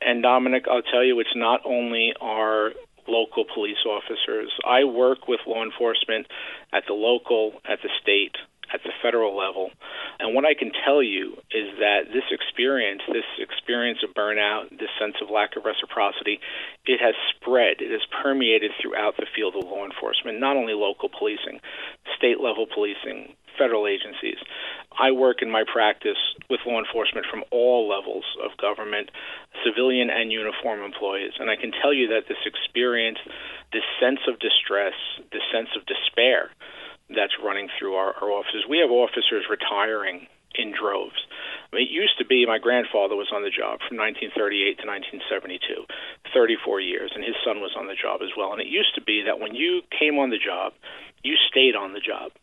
And 0.00 0.22
Dominic, 0.22 0.64
I'll 0.70 0.82
tell 0.82 1.04
you, 1.04 1.20
it's 1.20 1.36
not 1.36 1.60
only 1.64 2.12
our 2.20 2.72
local 3.06 3.44
police 3.52 3.84
officers. 3.86 4.50
I 4.64 4.84
work 4.84 5.28
with 5.28 5.40
law 5.46 5.62
enforcement 5.62 6.26
at 6.72 6.84
the 6.86 6.94
local, 6.94 7.60
at 7.68 7.80
the 7.82 7.90
state, 8.00 8.36
at 8.72 8.82
the 8.82 8.92
federal 9.02 9.36
level. 9.36 9.70
And 10.18 10.34
what 10.34 10.44
I 10.44 10.54
can 10.54 10.70
tell 10.84 11.02
you 11.02 11.36
is 11.50 11.74
that 11.78 12.12
this 12.12 12.26
experience, 12.30 13.02
this 13.08 13.26
experience 13.38 14.00
of 14.04 14.14
burnout, 14.14 14.70
this 14.70 14.92
sense 14.98 15.16
of 15.22 15.30
lack 15.30 15.56
of 15.56 15.64
reciprocity, 15.64 16.40
it 16.86 17.00
has 17.00 17.14
spread, 17.34 17.80
it 17.80 17.90
has 17.90 18.04
permeated 18.22 18.70
throughout 18.80 19.16
the 19.16 19.26
field 19.34 19.56
of 19.56 19.64
law 19.64 19.84
enforcement, 19.84 20.38
not 20.38 20.56
only 20.56 20.74
local 20.74 21.08
policing. 21.08 21.60
state 22.16 22.40
level 22.40 22.66
policing, 22.66 23.34
federal 23.58 23.86
agencies. 23.86 24.36
I 24.92 25.12
work 25.12 25.42
in 25.42 25.50
my 25.50 25.64
practice 25.64 26.18
with 26.48 26.60
law 26.66 26.78
enforcement 26.78 27.26
from 27.30 27.44
all 27.50 27.88
levels 27.88 28.24
of 28.44 28.56
government, 28.56 29.10
civilian 29.64 30.10
and 30.10 30.30
uniform 30.30 30.82
employees. 30.82 31.32
And 31.38 31.50
I 31.50 31.56
can 31.56 31.72
tell 31.72 31.92
you 31.92 32.08
that 32.08 32.28
this 32.28 32.40
experience, 32.44 33.18
this 33.72 33.86
sense 34.00 34.20
of 34.28 34.38
distress, 34.38 34.94
this 35.32 35.44
sense 35.52 35.68
of 35.76 35.86
despair 35.86 36.50
that's 37.14 37.34
running 37.42 37.68
through 37.78 37.94
our, 37.94 38.14
our 38.14 38.30
offices. 38.30 38.64
We 38.68 38.78
have 38.78 38.90
officers 38.90 39.46
retiring 39.50 40.26
in 40.54 40.74
droves. 40.74 41.18
I 41.72 41.76
mean, 41.76 41.86
it 41.86 41.94
used 41.94 42.18
to 42.18 42.26
be 42.26 42.46
my 42.46 42.58
grandfather 42.58 43.14
was 43.14 43.30
on 43.30 43.42
the 43.42 43.54
job 43.54 43.78
from 43.86 43.98
1938 44.02 44.82
to 44.82 44.86
1972, 45.22 45.86
34 46.34 46.80
years, 46.80 47.10
and 47.14 47.22
his 47.22 47.38
son 47.46 47.62
was 47.62 47.74
on 47.78 47.86
the 47.86 47.94
job 47.94 48.20
as 48.22 48.34
well. 48.34 48.52
And 48.52 48.60
it 48.60 48.66
used 48.66 48.94
to 48.96 49.02
be 49.02 49.22
that 49.26 49.38
when 49.38 49.54
you 49.54 49.82
came 49.94 50.18
on 50.18 50.30
the 50.30 50.42
job, 50.42 50.74
you 51.22 51.38
stayed 51.50 51.78
on 51.78 51.92
the 51.94 52.02
job. 52.02 52.34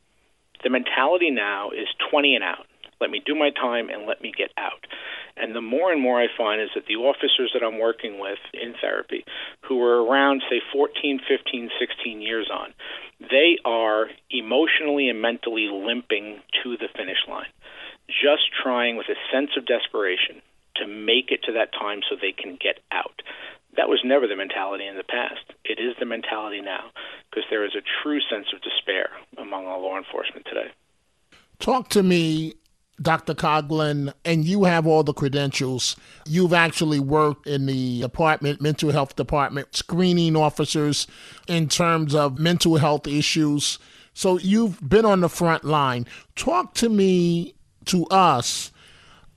The 0.64 0.70
mentality 0.72 1.30
now 1.32 1.72
is 1.72 1.88
20 2.10 2.36
and 2.36 2.44
out. 2.44 2.66
Let 3.00 3.10
me 3.10 3.22
do 3.26 3.36
my 3.36 3.52
time 3.52 3.90
and 3.90 4.08
let 4.08 4.22
me 4.22 4.32
get 4.36 4.52
out. 4.58 4.86
And 5.36 5.56
the 5.56 5.62
more 5.62 5.92
and 5.92 6.02
more 6.02 6.20
I 6.20 6.28
find 6.36 6.62
is 6.62 6.70
that 6.76 6.88
the 6.88 6.96
officers 6.96 7.52
that 7.54 7.64
I'm 7.64 7.80
working 7.80 8.20
with 8.20 8.40
in 8.54 8.74
therapy, 8.82 9.24
who 9.62 9.82
are 9.84 10.04
around, 10.04 10.42
say, 10.50 10.62
14, 10.74 11.22
15, 11.28 11.70
16 11.80 12.22
years 12.22 12.50
on, 12.52 12.74
they 13.20 13.58
are 13.64 14.08
emotionally 14.32 15.10
and 15.10 15.22
mentally 15.22 15.70
limping 15.72 16.40
to 16.64 16.78
the 16.78 16.90
finish 16.96 17.20
line, 17.30 17.52
just 18.08 18.50
trying 18.64 18.98
with 18.98 19.08
a 19.10 19.20
sense 19.32 19.52
of 19.58 19.66
desperation 19.66 20.42
to 20.78 20.88
make 20.88 21.32
it 21.32 21.44
to 21.44 21.54
that 21.54 21.72
time 21.74 22.02
so 22.10 22.16
they 22.16 22.32
can 22.32 22.58
get 22.62 22.80
out. 22.92 23.22
That 23.76 23.90
was 23.90 24.02
never 24.04 24.28
the 24.28 24.36
mentality 24.36 24.88
in 24.88 24.98
the 24.98 25.04
past. 25.04 25.54
It 25.64 25.80
is 25.80 25.96
the 26.00 26.06
mentality 26.06 26.62
now 26.62 26.90
because 27.30 27.46
there 27.50 27.64
is 27.64 27.76
a 27.76 27.86
true 28.02 28.20
sense 28.30 28.48
of 28.54 28.62
despair 28.62 29.10
among 29.38 29.66
our 29.66 29.80
law 29.80 29.98
enforcement 29.98 30.46
today. 30.46 30.72
Talk 31.60 31.90
to 31.90 32.02
me 32.02 32.56
Dr. 33.02 33.36
Coughlin, 33.36 34.12
and 34.26 34.44
you 34.44 34.64
have 34.64 34.88
all 34.88 35.04
the 35.04 35.14
credentials. 35.14 35.96
You've 36.26 36.54
actually 36.54 37.00
worked 37.00 37.46
in 37.46 37.68
the 37.68 38.02
department, 38.02 38.60
mental 38.60 38.92
health 38.92 39.16
department, 39.16 39.76
screening 39.76 40.36
officers 40.36 41.06
in 41.48 41.68
terms 41.70 42.16
of 42.16 42.40
mental 42.40 42.78
health 42.78 43.08
issues. 43.08 43.78
So 44.14 44.40
you've 44.40 44.88
been 44.88 45.06
on 45.06 45.22
the 45.22 45.30
front 45.30 45.64
line. 45.64 46.08
Talk 46.36 46.74
to 46.76 46.90
me, 46.90 47.54
to 47.86 48.06
us, 48.08 48.72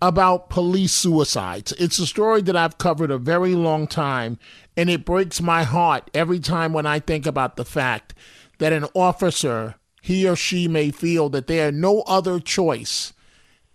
about 0.01 0.49
police 0.49 0.95
suicides. 0.95 1.73
It's 1.73 1.99
a 1.99 2.07
story 2.07 2.41
that 2.43 2.57
I've 2.57 2.79
covered 2.79 3.11
a 3.11 3.19
very 3.19 3.55
long 3.55 3.87
time, 3.87 4.39
and 4.75 4.89
it 4.89 5.05
breaks 5.05 5.43
my 5.43 5.65
heart 5.65 6.11
every 6.15 6.41
time 6.41 6.73
when 6.73 6.87
I 6.87 6.99
think 6.99 7.27
about 7.27 7.57
the 7.57 7.67
fact 7.67 8.15
that 8.57 8.73
an 8.73 8.87
officer, 8.95 9.75
he 10.01 10.27
or 10.27 10.37
she 10.37 10.67
may 10.67 10.91
feel 10.91 11.29
that 11.29 11.47
they 11.47 11.57
have 11.57 11.75
no 11.75 12.01
other 12.03 12.41
choice 12.41 13.13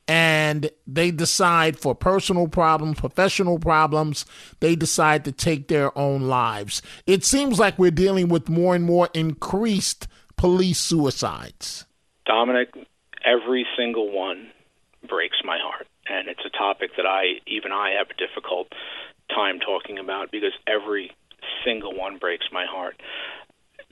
and 0.07 0.69
they 0.85 1.11
decide 1.11 1.79
for 1.79 1.95
personal 1.95 2.47
problems, 2.47 2.99
professional 2.99 3.59
problems, 3.59 4.25
they 4.59 4.75
decide 4.75 5.25
to 5.25 5.31
take 5.31 5.67
their 5.67 5.97
own 5.97 6.23
lives. 6.23 6.81
It 7.07 7.23
seems 7.23 7.59
like 7.59 7.79
we're 7.79 7.91
dealing 7.91 8.29
with 8.29 8.49
more 8.49 8.75
and 8.75 8.85
more 8.85 9.09
increased 9.13 10.07
police 10.37 10.79
suicides. 10.79 11.85
Dominic, 12.25 12.69
every 13.25 13.65
single 13.77 14.11
one 14.11 14.51
breaks 15.07 15.37
my 15.43 15.57
heart 15.61 15.87
and 16.07 16.27
it's 16.27 16.45
a 16.45 16.49
topic 16.49 16.91
that 16.97 17.05
I 17.05 17.41
even 17.47 17.71
I 17.71 17.95
have 17.97 18.07
a 18.09 18.13
difficult 18.13 18.67
time 19.29 19.59
talking 19.59 19.97
about 19.97 20.31
because 20.31 20.53
every 20.67 21.11
single 21.63 21.95
one 21.95 22.17
breaks 22.17 22.45
my 22.51 22.65
heart. 22.65 23.01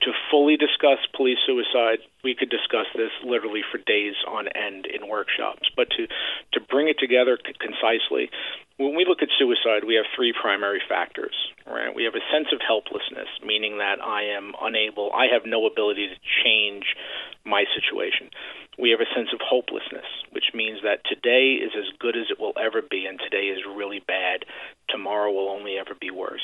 To 0.02 0.12
fully 0.30 0.56
discuss 0.56 0.98
police 1.16 1.38
suicide, 1.46 1.98
we 2.24 2.34
could 2.34 2.50
discuss 2.50 2.86
this 2.96 3.12
literally 3.24 3.62
for 3.70 3.78
days 3.78 4.14
on 4.26 4.48
end 4.48 4.86
in 4.86 5.08
workshops. 5.08 5.68
But 5.76 5.90
to 5.96 6.08
to 6.54 6.60
bring 6.60 6.88
it 6.88 6.98
together 6.98 7.38
concisely, 7.60 8.30
when 8.78 8.96
we 8.96 9.04
look 9.04 9.22
at 9.22 9.28
suicide, 9.38 9.84
we 9.84 9.94
have 9.94 10.06
three 10.16 10.32
primary 10.32 10.82
factors. 10.88 11.36
Right? 11.66 11.94
We 11.94 12.04
have 12.04 12.14
a 12.14 12.24
sense 12.32 12.48
of 12.52 12.60
helplessness, 12.64 13.28
meaning 13.44 13.78
that 13.78 14.02
I 14.02 14.34
am 14.36 14.52
unable, 14.60 15.12
I 15.12 15.28
have 15.32 15.46
no 15.46 15.66
ability 15.66 16.08
to 16.08 16.16
change 16.44 16.96
my 17.44 17.64
situation 17.76 18.30
we 18.78 18.90
have 18.90 19.00
a 19.00 19.14
sense 19.14 19.28
of 19.32 19.40
hopelessness, 19.40 20.06
which 20.32 20.50
means 20.52 20.80
that 20.82 21.04
today 21.06 21.62
is 21.62 21.72
as 21.76 21.96
good 21.98 22.16
as 22.16 22.26
it 22.30 22.40
will 22.40 22.54
ever 22.58 22.82
be, 22.82 23.06
and 23.06 23.18
today 23.18 23.46
is 23.46 23.62
really 23.64 24.00
bad. 24.00 24.44
Tomorrow 24.88 25.30
will 25.30 25.48
only 25.48 25.78
ever 25.78 25.94
be 25.98 26.10
worse. 26.10 26.42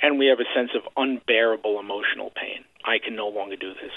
And 0.00 0.18
we 0.18 0.26
have 0.26 0.38
a 0.38 0.54
sense 0.54 0.70
of 0.76 0.86
unbearable 0.96 1.80
emotional 1.80 2.30
pain. 2.30 2.64
I 2.84 2.98
can 3.02 3.16
no 3.16 3.28
longer 3.28 3.56
do 3.56 3.74
this. 3.74 3.90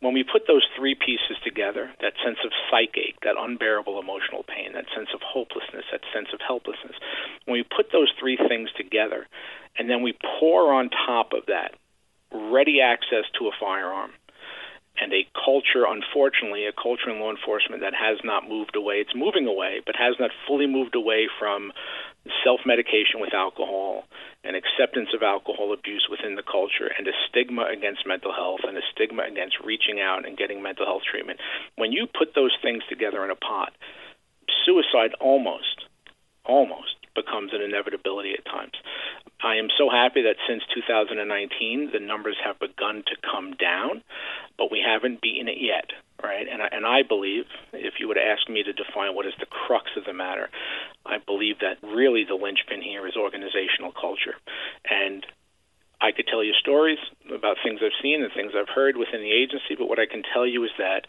When 0.00 0.14
we 0.14 0.24
put 0.24 0.46
those 0.52 0.68
three 0.76 0.94
pieces 0.94 1.40
together, 1.42 1.88
that 2.04 2.12
sense 2.20 2.36
of 2.44 2.52
psychache, 2.68 3.16
that 3.24 3.40
unbearable 3.40 3.98
emotional 3.98 4.44
pain, 4.44 4.74
that 4.74 4.84
sense 4.94 5.08
of 5.14 5.20
hopelessness, 5.24 5.88
that 5.90 6.04
sense 6.12 6.28
of 6.34 6.40
helplessness, 6.44 6.96
when 7.46 7.56
we 7.56 7.64
put 7.64 7.88
those 7.90 8.12
three 8.20 8.36
things 8.36 8.68
together, 8.76 9.24
and 9.78 9.88
then 9.88 10.02
we 10.02 10.12
pour 10.38 10.74
on 10.74 10.90
top 10.90 11.32
of 11.32 11.46
that 11.46 11.72
ready 12.52 12.80
access 12.84 13.24
to 13.38 13.48
a 13.48 13.56
firearm, 13.58 14.10
and 15.00 15.12
a 15.14 15.26
culture, 15.32 15.88
unfortunately, 15.88 16.66
a 16.66 16.72
culture 16.72 17.08
in 17.08 17.18
law 17.18 17.30
enforcement 17.30 17.80
that 17.80 17.94
has 17.96 18.18
not 18.24 18.48
moved 18.48 18.76
away. 18.76 18.96
It's 18.96 19.16
moving 19.16 19.46
away, 19.46 19.80
but 19.84 19.96
has 19.96 20.16
not 20.20 20.30
fully 20.46 20.66
moved 20.66 20.94
away 20.94 21.28
from 21.38 21.72
self 22.44 22.60
medication 22.66 23.20
with 23.20 23.34
alcohol 23.34 24.04
and 24.44 24.56
acceptance 24.56 25.10
of 25.14 25.22
alcohol 25.22 25.72
abuse 25.72 26.06
within 26.10 26.34
the 26.34 26.42
culture 26.42 26.90
and 26.98 27.06
a 27.06 27.12
stigma 27.28 27.64
against 27.70 28.06
mental 28.06 28.32
health 28.32 28.60
and 28.66 28.76
a 28.76 28.82
stigma 28.92 29.22
against 29.22 29.56
reaching 29.64 30.00
out 30.00 30.26
and 30.26 30.36
getting 30.36 30.62
mental 30.62 30.86
health 30.86 31.02
treatment. 31.08 31.40
When 31.76 31.92
you 31.92 32.06
put 32.06 32.34
those 32.34 32.56
things 32.62 32.82
together 32.88 33.24
in 33.24 33.30
a 33.30 33.36
pot, 33.36 33.72
suicide 34.64 35.14
almost, 35.20 35.86
almost 36.44 36.96
becomes 37.14 37.52
an 37.52 37.62
inevitability 37.62 38.32
at 38.32 38.44
times. 38.44 38.74
I 39.42 39.56
am 39.56 39.68
so 39.76 39.90
happy 39.90 40.22
that 40.22 40.36
since 40.48 40.62
2019, 40.74 41.90
the 41.92 42.00
numbers 42.00 42.36
have 42.44 42.58
begun 42.58 43.02
to 43.06 43.16
come 43.20 43.54
down, 43.54 44.02
but 44.56 44.70
we 44.70 44.82
haven't 44.84 45.20
beaten 45.20 45.48
it 45.48 45.58
yet, 45.60 45.90
right? 46.22 46.46
And 46.50 46.62
I, 46.62 46.68
and 46.70 46.86
I 46.86 47.02
believe, 47.02 47.44
if 47.72 47.94
you 47.98 48.08
would 48.08 48.18
ask 48.18 48.48
me 48.48 48.62
to 48.62 48.72
define 48.72 49.14
what 49.14 49.26
is 49.26 49.34
the 49.38 49.46
crux 49.46 49.90
of 49.96 50.04
the 50.04 50.12
matter, 50.12 50.48
I 51.04 51.18
believe 51.18 51.58
that 51.60 51.82
really 51.82 52.24
the 52.24 52.34
linchpin 52.34 52.82
here 52.82 53.06
is 53.06 53.16
organizational 53.16 53.92
culture. 53.92 54.34
And 54.88 55.26
I 56.00 56.10
could 56.10 56.26
tell 56.26 56.42
you 56.42 56.52
stories 56.58 56.98
about 57.32 57.58
things 57.62 57.80
I've 57.82 57.94
seen 58.02 58.22
and 58.22 58.32
things 58.32 58.52
I've 58.58 58.72
heard 58.74 58.96
within 58.96 59.20
the 59.20 59.30
agency, 59.30 59.78
but 59.78 59.88
what 59.88 59.98
I 59.98 60.06
can 60.06 60.22
tell 60.34 60.46
you 60.46 60.64
is 60.64 60.70
that 60.78 61.06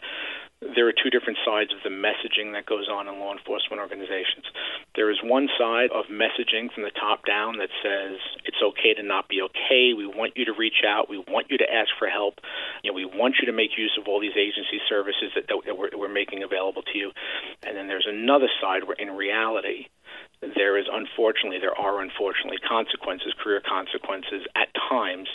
there 0.72 0.88
are 0.88 0.96
two 0.96 1.10
different 1.12 1.38
sides 1.44 1.72
of 1.76 1.84
the 1.84 1.92
messaging 1.92 2.56
that 2.56 2.64
goes 2.64 2.88
on 2.88 3.08
in 3.08 3.20
law 3.20 3.36
enforcement 3.36 3.80
organizations. 3.80 4.48
There 4.96 5.10
is 5.10 5.20
one 5.22 5.48
side 5.58 5.92
of 5.92 6.06
messaging 6.08 6.72
from 6.72 6.84
the 6.84 6.94
top 6.96 7.26
down 7.26 7.58
that 7.58 7.68
says 7.84 8.16
it's 8.44 8.62
okay 8.72 8.94
to 8.94 9.02
not 9.02 9.28
be 9.28 9.42
okay. 9.42 9.92
We 9.92 10.06
want 10.06 10.36
you 10.36 10.46
to 10.46 10.54
reach 10.56 10.80
out. 10.86 11.10
We 11.10 11.18
want 11.18 11.50
you 11.50 11.58
to 11.58 11.68
ask 11.68 11.92
for 11.98 12.08
help. 12.08 12.40
You 12.82 12.90
know, 12.90 12.96
we 12.96 13.04
want 13.04 13.36
you 13.40 13.46
to 13.46 13.52
make 13.52 13.76
use 13.76 13.92
of 14.00 14.08
all 14.08 14.20
these 14.20 14.36
agency 14.36 14.80
services 14.88 15.36
that, 15.36 15.48
that 15.48 15.76
we're, 15.76 15.92
we're 15.92 16.12
making 16.12 16.42
available 16.42 16.82
to 16.82 16.96
you. 16.96 17.12
And 17.62 17.76
then 17.76 17.86
there's 17.86 18.08
another 18.08 18.48
side 18.60 18.84
where, 18.84 18.96
in 18.96 19.12
reality, 19.12 19.92
there 20.40 20.78
is 20.78 20.86
unfortunately 20.90 21.58
there 21.60 21.76
are 21.76 22.00
unfortunately 22.00 22.58
consequences, 22.66 23.32
career 23.42 23.60
consequences 23.60 24.46
at 24.56 24.68
times 24.88 25.28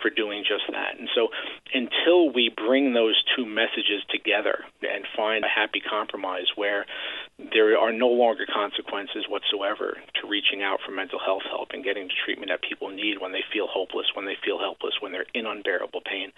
for 0.00 0.10
doing 0.10 0.44
just 0.46 0.64
that. 0.70 0.98
And 0.98 1.08
so 1.14 1.28
until 1.74 2.30
we 2.32 2.50
bring 2.54 2.94
those 2.94 3.20
two 3.36 3.46
messages 3.46 4.02
together 4.10 4.64
and 4.82 5.04
find 5.16 5.44
a 5.44 5.48
happy 5.48 5.80
compromise 5.80 6.46
where 6.56 6.86
there 7.38 7.78
are 7.78 7.92
no 7.92 8.08
longer 8.08 8.46
consequences 8.46 9.26
whatsoever 9.28 9.96
to 10.20 10.28
reaching 10.28 10.62
out 10.62 10.80
for 10.84 10.90
mental 10.90 11.18
health 11.18 11.46
help 11.48 11.70
and 11.72 11.84
getting 11.84 12.08
the 12.08 12.18
treatment 12.24 12.50
that 12.50 12.62
people 12.66 12.90
need 12.90 13.20
when 13.20 13.30
they 13.30 13.46
feel 13.52 13.66
hopeless, 13.70 14.06
when 14.14 14.26
they 14.26 14.36
feel 14.44 14.58
helpless, 14.58 14.94
when 15.00 15.12
they're 15.12 15.30
in 15.34 15.46
unbearable 15.46 16.02
pain, 16.02 16.32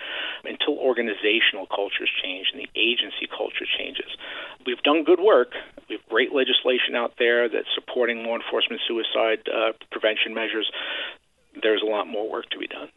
until 0.44 0.76
organizational 0.76 1.66
cultures 1.66 2.10
change 2.22 2.48
and 2.52 2.60
the 2.60 2.68
agency 2.76 3.24
culture 3.28 3.64
changes. 3.78 4.12
We've 4.66 4.82
done 4.82 5.04
good 5.04 5.20
work. 5.20 5.52
We 5.88 5.96
have 5.96 6.06
great 6.08 6.32
legislation 6.32 6.94
out 6.94 7.14
there 7.18 7.48
that's 7.48 7.72
supporting 7.74 8.24
law 8.24 8.36
enforcement 8.36 8.82
suicide 8.86 9.48
uh, 9.48 9.72
prevention 9.90 10.34
measures. 10.34 10.70
There's 11.62 11.82
a 11.82 11.88
lot 11.88 12.06
more 12.06 12.30
work 12.30 12.48
to 12.50 12.58
be 12.58 12.66
done. 12.66 12.88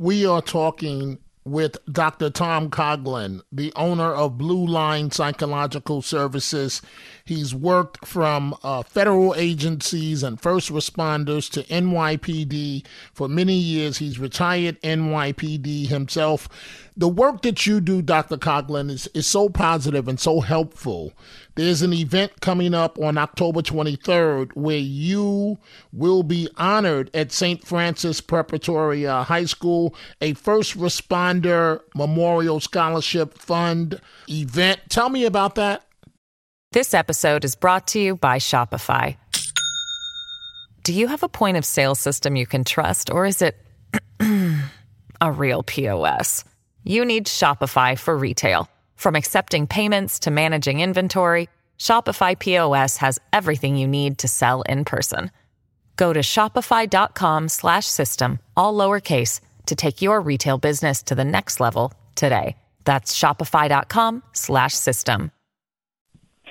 We 0.00 0.24
are 0.24 0.40
talking 0.40 1.18
with 1.44 1.76
Dr. 1.90 2.30
Tom 2.30 2.70
Coughlin, 2.70 3.40
the 3.50 3.72
owner 3.74 4.14
of 4.14 4.38
Blue 4.38 4.64
Line 4.64 5.10
Psychological 5.10 6.02
Services. 6.02 6.80
He's 7.24 7.52
worked 7.52 8.06
from 8.06 8.54
uh, 8.62 8.84
federal 8.84 9.34
agencies 9.34 10.22
and 10.22 10.40
first 10.40 10.70
responders 10.70 11.50
to 11.50 11.64
NYPD 11.64 12.86
for 13.12 13.28
many 13.28 13.54
years. 13.54 13.98
He's 13.98 14.20
retired 14.20 14.80
NYPD 14.82 15.88
himself. 15.88 16.48
The 16.98 17.08
work 17.08 17.42
that 17.42 17.64
you 17.64 17.80
do, 17.80 18.02
Dr. 18.02 18.36
Coughlin, 18.36 18.90
is, 18.90 19.06
is 19.14 19.24
so 19.24 19.48
positive 19.48 20.08
and 20.08 20.18
so 20.18 20.40
helpful. 20.40 21.12
There's 21.54 21.80
an 21.80 21.92
event 21.92 22.40
coming 22.40 22.74
up 22.74 22.98
on 22.98 23.16
October 23.16 23.62
23rd 23.62 24.50
where 24.54 24.78
you 24.78 25.58
will 25.92 26.24
be 26.24 26.48
honored 26.56 27.08
at 27.14 27.30
St. 27.30 27.64
Francis 27.64 28.20
Preparatory 28.20 29.06
uh, 29.06 29.22
High 29.22 29.44
School, 29.44 29.94
a 30.20 30.34
first 30.34 30.76
responder 30.76 31.82
memorial 31.94 32.58
scholarship 32.58 33.38
fund 33.38 34.00
event. 34.28 34.80
Tell 34.88 35.08
me 35.08 35.24
about 35.24 35.54
that. 35.54 35.84
This 36.72 36.94
episode 36.94 37.44
is 37.44 37.54
brought 37.54 37.86
to 37.88 38.00
you 38.00 38.16
by 38.16 38.38
Shopify. 38.38 39.16
Do 40.82 40.92
you 40.92 41.06
have 41.06 41.22
a 41.22 41.28
point 41.28 41.56
of 41.56 41.64
sale 41.64 41.94
system 41.94 42.34
you 42.34 42.46
can 42.46 42.64
trust, 42.64 43.08
or 43.08 43.24
is 43.24 43.40
it 43.40 43.56
a 45.20 45.30
real 45.30 45.62
POS? 45.62 46.44
You 46.88 47.04
need 47.04 47.26
Shopify 47.26 47.96
for 47.98 48.16
retail. 48.16 48.70
From 48.96 49.14
accepting 49.14 49.66
payments 49.66 50.20
to 50.20 50.30
managing 50.30 50.80
inventory, 50.80 51.50
Shopify 51.78 52.38
POS 52.38 52.96
has 52.96 53.18
everything 53.30 53.76
you 53.76 53.86
need 53.86 54.16
to 54.18 54.28
sell 54.28 54.62
in 54.62 54.86
person. 54.86 55.30
Go 55.96 56.14
to 56.14 56.20
shopify.com/system 56.20 58.38
all 58.56 58.72
lowercase 58.72 59.40
to 59.66 59.76
take 59.76 60.00
your 60.00 60.22
retail 60.22 60.56
business 60.56 61.02
to 61.02 61.14
the 61.14 61.24
next 61.24 61.60
level 61.60 61.92
today. 62.14 62.56
That's 62.84 63.14
shopify.com/system. 63.18 65.30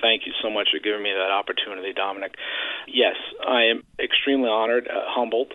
Thank 0.00 0.26
you 0.26 0.32
so 0.40 0.50
much 0.50 0.68
for 0.70 0.78
giving 0.78 1.02
me 1.02 1.12
that 1.12 1.32
opportunity, 1.32 1.92
Dominic. 1.92 2.36
Yes, 2.86 3.16
I 3.46 3.64
am 3.64 3.82
extremely 3.98 4.48
honored, 4.48 4.86
uh, 4.86 5.02
humbled 5.08 5.54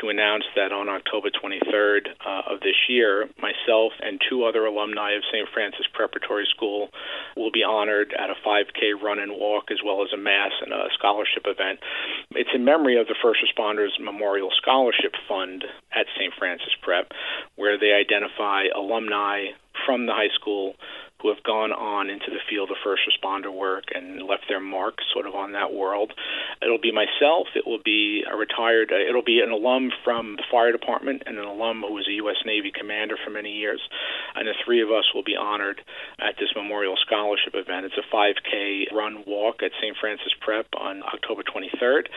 to 0.00 0.08
announce 0.08 0.44
that 0.56 0.72
on 0.72 0.88
October 0.88 1.28
23rd 1.30 2.08
uh, 2.24 2.54
of 2.54 2.60
this 2.60 2.76
year, 2.88 3.28
myself 3.40 3.92
and 4.00 4.20
two 4.28 4.44
other 4.44 4.64
alumni 4.64 5.12
of 5.12 5.22
St. 5.32 5.48
Francis 5.52 5.86
Preparatory 5.92 6.46
School 6.54 6.88
will 7.36 7.50
be 7.50 7.62
honored 7.62 8.14
at 8.16 8.30
a 8.30 8.36
5K 8.46 9.00
run 9.00 9.18
and 9.18 9.32
walk, 9.32 9.70
as 9.70 9.78
well 9.84 10.02
as 10.02 10.12
a 10.12 10.16
mass 10.16 10.52
and 10.62 10.72
a 10.72 10.88
scholarship 10.94 11.44
event. 11.46 11.80
It's 12.32 12.50
in 12.54 12.64
memory 12.64 13.00
of 13.00 13.06
the 13.06 13.16
First 13.22 13.40
Responders 13.44 13.98
Memorial 14.00 14.50
Scholarship 14.56 15.14
Fund 15.28 15.64
at 15.92 16.06
St. 16.16 16.32
Francis 16.38 16.74
Prep, 16.82 17.12
where 17.56 17.78
they 17.78 17.92
identify 17.92 18.64
alumni 18.74 19.52
from 19.86 20.06
the 20.06 20.12
high 20.12 20.32
school 20.34 20.74
who 21.22 21.28
have 21.28 21.42
gone 21.44 21.70
on 21.70 22.10
into 22.10 22.26
the 22.30 22.42
field 22.50 22.70
of 22.70 22.76
first 22.82 23.02
responder 23.06 23.54
work 23.54 23.84
and 23.94 24.22
left 24.26 24.44
their 24.48 24.60
mark 24.60 24.98
sort 25.12 25.26
of 25.26 25.34
on 25.34 25.52
that 25.52 25.72
world. 25.72 26.12
It'll 26.60 26.82
be 26.82 26.90
myself. 26.90 27.46
It 27.54 27.66
will 27.66 27.82
be 27.82 28.24
a 28.28 28.36
retired. 28.36 28.90
Uh, 28.90 28.98
it'll 29.08 29.22
be 29.22 29.40
an 29.40 29.50
alum 29.50 29.90
from 30.02 30.36
the 30.36 30.42
fire 30.50 30.72
department 30.72 31.22
and 31.26 31.38
an 31.38 31.44
alum 31.44 31.84
who 31.86 31.94
was 31.94 32.08
a 32.08 32.18
U.S. 32.26 32.42
Navy 32.44 32.72
commander 32.74 33.16
for 33.24 33.30
many 33.30 33.52
years. 33.52 33.80
And 34.34 34.48
the 34.48 34.54
three 34.64 34.82
of 34.82 34.90
us 34.90 35.04
will 35.14 35.22
be 35.22 35.36
honored 35.36 35.80
at 36.18 36.34
this 36.40 36.50
memorial 36.56 36.96
scholarship 36.98 37.54
event. 37.54 37.86
It's 37.86 37.98
a 37.98 38.14
5K 38.14 38.92
run 38.92 39.22
walk 39.26 39.62
at 39.62 39.70
St. 39.80 39.96
Francis 40.00 40.34
Prep 40.40 40.66
on 40.76 41.02
October 41.02 41.42
23rd. 41.42 42.10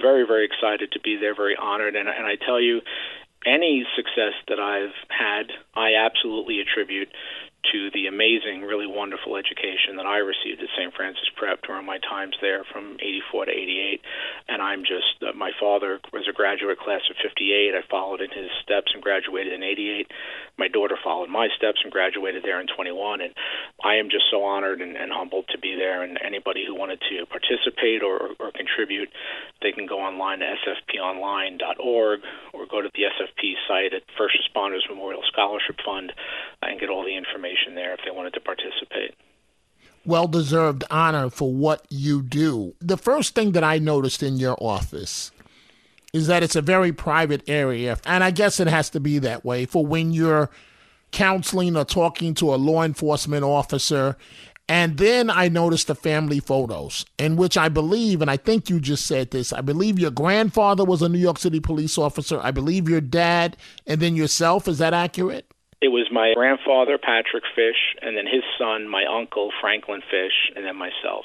very 0.00 0.26
very 0.26 0.46
excited 0.46 0.92
to 0.92 1.00
be 1.00 1.16
there. 1.20 1.34
Very 1.34 1.56
honored. 1.56 1.94
And, 1.94 2.08
and 2.08 2.26
I 2.26 2.36
tell 2.36 2.60
you, 2.60 2.80
any 3.46 3.86
success 3.96 4.34
that 4.48 4.60
I've 4.60 4.94
had, 5.08 5.48
I 5.74 5.94
absolutely 5.94 6.60
attribute 6.60 7.08
to 7.72 7.90
the 7.92 8.06
amazing, 8.06 8.62
really 8.64 8.86
wonderful 8.86 9.36
education 9.36 9.96
that 9.96 10.08
I 10.08 10.18
received 10.24 10.62
at 10.62 10.72
St. 10.76 10.94
Francis 10.96 11.28
Prep 11.36 11.60
during 11.62 11.84
my 11.84 11.98
times 11.98 12.34
there 12.40 12.64
from 12.72 12.96
84 12.96 13.46
to 13.46 13.52
88. 13.52 14.00
And 14.48 14.62
I'm 14.62 14.80
just, 14.80 15.20
uh, 15.20 15.36
my 15.36 15.52
father 15.60 16.00
was 16.12 16.24
a 16.28 16.32
graduate 16.32 16.80
class 16.80 17.04
of 17.10 17.16
58. 17.20 17.76
I 17.76 17.84
followed 17.90 18.20
in 18.24 18.32
his 18.32 18.48
steps 18.64 18.92
and 18.94 19.02
graduated 19.02 19.52
in 19.52 19.62
88. 19.62 20.08
My 20.56 20.68
daughter 20.68 20.96
followed 21.02 21.28
my 21.28 21.48
steps 21.56 21.84
and 21.84 21.92
graduated 21.92 22.42
there 22.44 22.60
in 22.60 22.66
21. 22.66 23.20
And 23.20 23.34
I 23.84 23.96
am 24.00 24.08
just 24.08 24.32
so 24.32 24.42
honored 24.42 24.80
and, 24.80 24.96
and 24.96 25.12
humbled 25.12 25.44
to 25.52 25.58
be 25.58 25.76
there. 25.76 26.02
And 26.02 26.16
anybody 26.24 26.64
who 26.64 26.74
wanted 26.74 27.00
to 27.12 27.26
participate 27.28 28.02
or, 28.02 28.32
or 28.40 28.52
contribute, 28.56 29.12
they 29.60 29.72
can 29.72 29.84
go 29.84 30.00
online 30.00 30.40
to 30.40 30.48
sfponline.org 30.64 32.20
or 32.56 32.66
go 32.66 32.80
to 32.80 32.88
the 32.96 33.04
SFP 33.04 33.52
site 33.68 33.92
at 33.92 34.02
First 34.16 34.36
Responders 34.40 34.88
Memorial 34.88 35.22
Scholarship 35.28 35.76
Fund 35.84 36.12
and 36.62 36.80
get 36.80 36.88
all 36.88 37.04
the 37.04 37.16
information 37.16 37.49
information 37.50 37.74
there 37.74 37.92
if 37.94 38.00
they 38.04 38.10
wanted 38.10 38.34
to 38.34 38.40
participate. 38.40 39.14
Well 40.04 40.28
deserved 40.28 40.84
honor 40.90 41.30
for 41.30 41.52
what 41.52 41.86
you 41.90 42.22
do. 42.22 42.74
The 42.80 42.96
first 42.96 43.34
thing 43.34 43.52
that 43.52 43.64
I 43.64 43.78
noticed 43.78 44.22
in 44.22 44.38
your 44.38 44.56
office 44.60 45.30
is 46.12 46.26
that 46.26 46.42
it's 46.42 46.56
a 46.56 46.62
very 46.62 46.92
private 46.92 47.42
area. 47.48 47.98
And 48.04 48.24
I 48.24 48.30
guess 48.30 48.58
it 48.60 48.66
has 48.66 48.90
to 48.90 49.00
be 49.00 49.18
that 49.20 49.44
way 49.44 49.66
for 49.66 49.84
when 49.84 50.12
you're 50.12 50.50
counseling 51.12 51.76
or 51.76 51.84
talking 51.84 52.34
to 52.34 52.54
a 52.54 52.56
law 52.56 52.82
enforcement 52.82 53.44
officer. 53.44 54.16
And 54.68 54.96
then 54.98 55.30
I 55.30 55.48
noticed 55.48 55.88
the 55.88 55.96
family 55.96 56.40
photos, 56.40 57.04
in 57.18 57.36
which 57.36 57.56
I 57.56 57.68
believe, 57.68 58.22
and 58.22 58.30
I 58.30 58.36
think 58.36 58.70
you 58.70 58.78
just 58.78 59.04
said 59.04 59.32
this, 59.32 59.52
I 59.52 59.60
believe 59.60 59.98
your 59.98 60.12
grandfather 60.12 60.84
was 60.84 61.02
a 61.02 61.08
New 61.08 61.18
York 61.18 61.38
City 61.38 61.58
police 61.58 61.98
officer. 61.98 62.38
I 62.40 62.52
believe 62.52 62.88
your 62.88 63.00
dad, 63.00 63.56
and 63.86 64.00
then 64.00 64.14
yourself. 64.14 64.68
Is 64.68 64.78
that 64.78 64.94
accurate? 64.94 65.52
It 65.80 65.88
was 65.88 66.08
my 66.12 66.32
grandfather, 66.34 66.98
Patrick 66.98 67.44
Fish, 67.54 67.96
and 68.02 68.16
then 68.16 68.26
his 68.26 68.42
son, 68.58 68.86
my 68.88 69.04
uncle, 69.04 69.50
Franklin 69.60 70.02
Fish, 70.10 70.52
and 70.54 70.64
then 70.64 70.76
myself. 70.76 71.24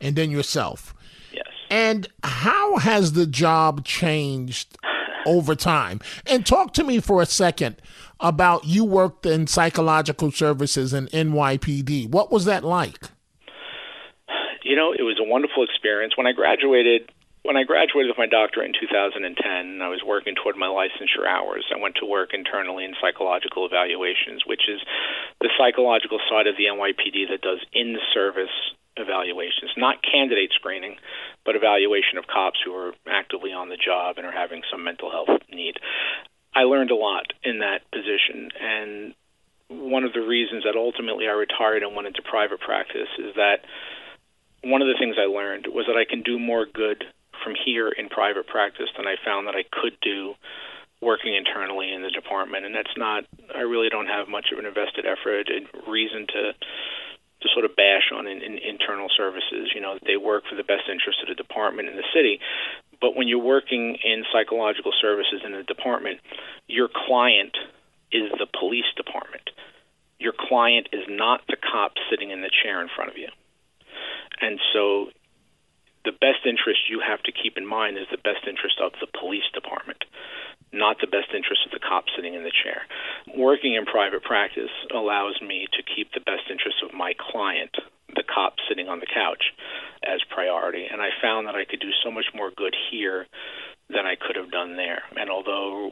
And 0.00 0.16
then 0.16 0.30
yourself. 0.30 0.92
Yes. 1.32 1.46
And 1.70 2.08
how 2.24 2.78
has 2.78 3.12
the 3.12 3.26
job 3.26 3.84
changed 3.84 4.76
over 5.24 5.54
time? 5.54 6.00
And 6.26 6.44
talk 6.44 6.72
to 6.74 6.84
me 6.84 6.98
for 6.98 7.22
a 7.22 7.26
second 7.26 7.76
about 8.18 8.64
you 8.64 8.84
worked 8.84 9.24
in 9.24 9.46
psychological 9.46 10.32
services 10.32 10.92
in 10.92 11.06
NYPD. 11.08 12.10
What 12.10 12.32
was 12.32 12.44
that 12.46 12.64
like? 12.64 13.10
You 14.64 14.74
know, 14.74 14.92
it 14.92 15.02
was 15.02 15.18
a 15.20 15.24
wonderful 15.24 15.62
experience. 15.62 16.16
When 16.16 16.26
I 16.26 16.32
graduated, 16.32 17.12
when 17.46 17.56
I 17.56 17.62
graduated 17.62 18.10
with 18.10 18.18
my 18.18 18.26
doctorate 18.26 18.74
in 18.74 18.74
2010, 18.74 19.78
I 19.80 19.88
was 19.88 20.02
working 20.02 20.34
toward 20.34 20.58
my 20.58 20.66
licensure 20.66 21.22
hours. 21.22 21.64
I 21.70 21.78
went 21.78 21.94
to 22.02 22.06
work 22.06 22.34
internally 22.34 22.84
in 22.84 22.98
psychological 23.00 23.64
evaluations, 23.64 24.42
which 24.44 24.66
is 24.66 24.82
the 25.40 25.50
psychological 25.54 26.18
side 26.28 26.50
of 26.50 26.58
the 26.58 26.66
NYPD 26.66 27.30
that 27.30 27.46
does 27.46 27.62
in 27.72 27.96
service 28.12 28.50
evaluations, 28.96 29.70
not 29.76 30.02
candidate 30.02 30.50
screening, 30.58 30.96
but 31.44 31.54
evaluation 31.54 32.18
of 32.18 32.26
cops 32.26 32.58
who 32.64 32.74
are 32.74 32.92
actively 33.06 33.52
on 33.52 33.68
the 33.68 33.78
job 33.78 34.18
and 34.18 34.26
are 34.26 34.34
having 34.34 34.62
some 34.70 34.82
mental 34.82 35.10
health 35.10 35.38
need. 35.52 35.78
I 36.54 36.66
learned 36.66 36.90
a 36.90 36.96
lot 36.96 37.30
in 37.44 37.60
that 37.60 37.86
position, 37.92 38.50
and 38.58 39.14
one 39.68 40.02
of 40.02 40.12
the 40.14 40.26
reasons 40.26 40.64
that 40.64 40.74
ultimately 40.74 41.28
I 41.28 41.38
retired 41.38 41.82
and 41.82 41.94
went 41.94 42.08
into 42.08 42.22
private 42.22 42.58
practice 42.58 43.12
is 43.18 43.34
that 43.36 43.62
one 44.64 44.82
of 44.82 44.88
the 44.88 44.98
things 44.98 45.14
I 45.14 45.30
learned 45.30 45.66
was 45.70 45.86
that 45.86 45.96
I 45.96 46.08
can 46.08 46.22
do 46.22 46.38
more 46.38 46.66
good 46.66 47.04
from 47.46 47.54
here 47.54 47.86
in 47.88 48.08
private 48.08 48.48
practice 48.50 48.90
than 48.98 49.06
I 49.06 49.14
found 49.24 49.46
that 49.46 49.54
I 49.54 49.62
could 49.70 49.94
do 50.02 50.34
working 51.00 51.36
internally 51.36 51.94
in 51.94 52.02
the 52.02 52.10
department. 52.10 52.66
And 52.66 52.74
that's 52.74 52.90
not, 52.96 53.22
I 53.54 53.62
really 53.62 53.88
don't 53.88 54.10
have 54.10 54.26
much 54.26 54.50
of 54.50 54.58
an 54.58 54.66
invested 54.66 55.06
effort 55.06 55.46
and 55.46 55.70
reason 55.86 56.26
to 56.34 56.52
to 57.42 57.48
sort 57.52 57.66
of 57.66 57.76
bash 57.76 58.08
on 58.16 58.26
in, 58.26 58.40
in 58.40 58.56
internal 58.56 59.08
services. 59.14 59.70
You 59.74 59.82
know, 59.82 59.98
they 60.06 60.16
work 60.16 60.44
for 60.48 60.56
the 60.56 60.64
best 60.64 60.88
interest 60.90 61.20
of 61.20 61.28
the 61.28 61.34
department 61.36 61.86
and 61.86 61.98
the 61.98 62.08
city. 62.14 62.40
But 62.98 63.14
when 63.14 63.28
you're 63.28 63.44
working 63.44 63.98
in 64.02 64.24
psychological 64.32 64.90
services 64.98 65.42
in 65.44 65.52
a 65.52 65.62
department, 65.62 66.20
your 66.66 66.88
client 66.88 67.52
is 68.10 68.32
the 68.40 68.46
police 68.58 68.88
department. 68.96 69.50
Your 70.18 70.32
client 70.32 70.88
is 70.92 71.04
not 71.10 71.42
the 71.46 71.56
cop 71.60 71.92
sitting 72.08 72.30
in 72.30 72.40
the 72.40 72.50
chair 72.64 72.80
in 72.80 72.88
front 72.96 73.10
of 73.10 73.18
you. 73.18 73.28
And 74.40 74.58
so 74.72 75.12
the 76.06 76.14
best 76.14 76.46
interest 76.46 76.86
you 76.88 77.02
have 77.02 77.20
to 77.26 77.34
keep 77.34 77.58
in 77.58 77.66
mind 77.66 77.98
is 77.98 78.06
the 78.14 78.22
best 78.22 78.46
interest 78.46 78.78
of 78.78 78.94
the 79.02 79.10
police 79.10 79.50
department, 79.52 80.06
not 80.72 81.02
the 81.02 81.10
best 81.10 81.34
interest 81.34 81.66
of 81.66 81.74
the 81.74 81.82
cop 81.82 82.06
sitting 82.14 82.38
in 82.38 82.46
the 82.46 82.54
chair. 82.54 82.86
Working 83.34 83.74
in 83.74 83.84
private 83.84 84.22
practice 84.22 84.70
allows 84.94 85.42
me 85.42 85.66
to 85.74 85.82
keep 85.82 86.14
the 86.14 86.22
best 86.22 86.46
interest 86.46 86.78
of 86.86 86.94
my 86.94 87.12
client, 87.18 87.74
the 88.14 88.22
cop 88.22 88.62
sitting 88.70 88.86
on 88.86 89.02
the 89.02 89.10
couch, 89.10 89.50
as 90.06 90.22
priority. 90.30 90.86
And 90.86 91.02
I 91.02 91.10
found 91.20 91.50
that 91.50 91.58
I 91.58 91.66
could 91.66 91.82
do 91.82 91.90
so 92.06 92.14
much 92.14 92.30
more 92.32 92.54
good 92.54 92.74
here 92.90 93.26
than 93.90 94.06
I 94.06 94.14
could 94.14 94.38
have 94.38 94.54
done 94.54 94.78
there. 94.78 95.02
And 95.18 95.26
although 95.28 95.90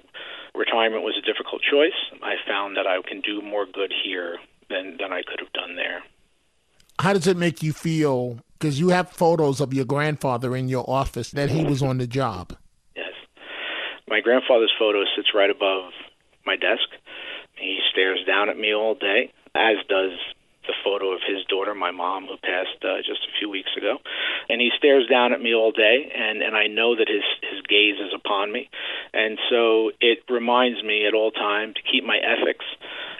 retirement 0.54 1.02
was 1.02 1.18
a 1.18 1.26
difficult 1.26 1.62
choice, 1.66 1.98
I 2.22 2.38
found 2.46 2.78
that 2.78 2.86
I 2.86 3.02
can 3.02 3.20
do 3.20 3.42
more 3.42 3.66
good 3.66 3.90
here 3.90 4.38
than, 4.70 4.96
than 5.02 5.10
I 5.10 5.26
could 5.26 5.42
have 5.42 5.52
done 5.52 5.74
there. 5.74 6.06
How 7.00 7.12
does 7.12 7.26
it 7.26 7.36
make 7.36 7.62
you 7.62 7.72
feel 7.72 8.38
because 8.64 8.80
you 8.80 8.88
have 8.88 9.10
photos 9.10 9.60
of 9.60 9.74
your 9.74 9.84
grandfather 9.84 10.56
in 10.56 10.70
your 10.70 10.88
office 10.88 11.30
that 11.32 11.50
he 11.50 11.62
was 11.62 11.82
on 11.82 11.98
the 11.98 12.06
job. 12.06 12.56
Yes. 12.96 13.12
My 14.08 14.20
grandfather's 14.20 14.72
photo 14.78 15.04
sits 15.14 15.28
right 15.34 15.50
above 15.50 15.92
my 16.46 16.56
desk. 16.56 16.88
He 17.60 17.80
stares 17.92 18.20
down 18.26 18.48
at 18.48 18.56
me 18.56 18.72
all 18.72 18.94
day, 18.94 19.30
as 19.54 19.76
does 19.86 20.16
the 20.66 20.72
photo 20.82 21.12
of 21.12 21.20
his 21.28 21.44
daughter, 21.44 21.74
my 21.74 21.90
mom, 21.90 22.24
who 22.24 22.38
passed 22.38 22.80
uh, 22.80 22.96
just 23.04 23.20
a 23.28 23.36
few 23.38 23.50
weeks 23.50 23.68
ago. 23.76 23.98
And 24.48 24.62
he 24.62 24.70
stares 24.78 25.06
down 25.10 25.34
at 25.34 25.42
me 25.42 25.54
all 25.54 25.70
day, 25.70 26.10
and, 26.16 26.40
and 26.40 26.56
I 26.56 26.66
know 26.66 26.96
that 26.96 27.06
his, 27.06 27.24
his 27.42 27.60
gaze 27.68 28.00
is 28.00 28.16
upon 28.16 28.50
me. 28.50 28.70
And 29.12 29.38
so 29.50 29.90
it 30.00 30.20
reminds 30.30 30.82
me 30.82 31.06
at 31.06 31.12
all 31.12 31.32
times 31.32 31.74
to 31.74 31.82
keep 31.82 32.02
my 32.02 32.16
ethics 32.16 32.64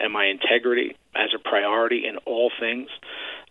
and 0.01 0.11
my 0.11 0.25
integrity 0.25 0.97
as 1.15 1.29
a 1.35 1.39
priority 1.39 2.07
in 2.07 2.17
all 2.25 2.51
things, 2.59 2.89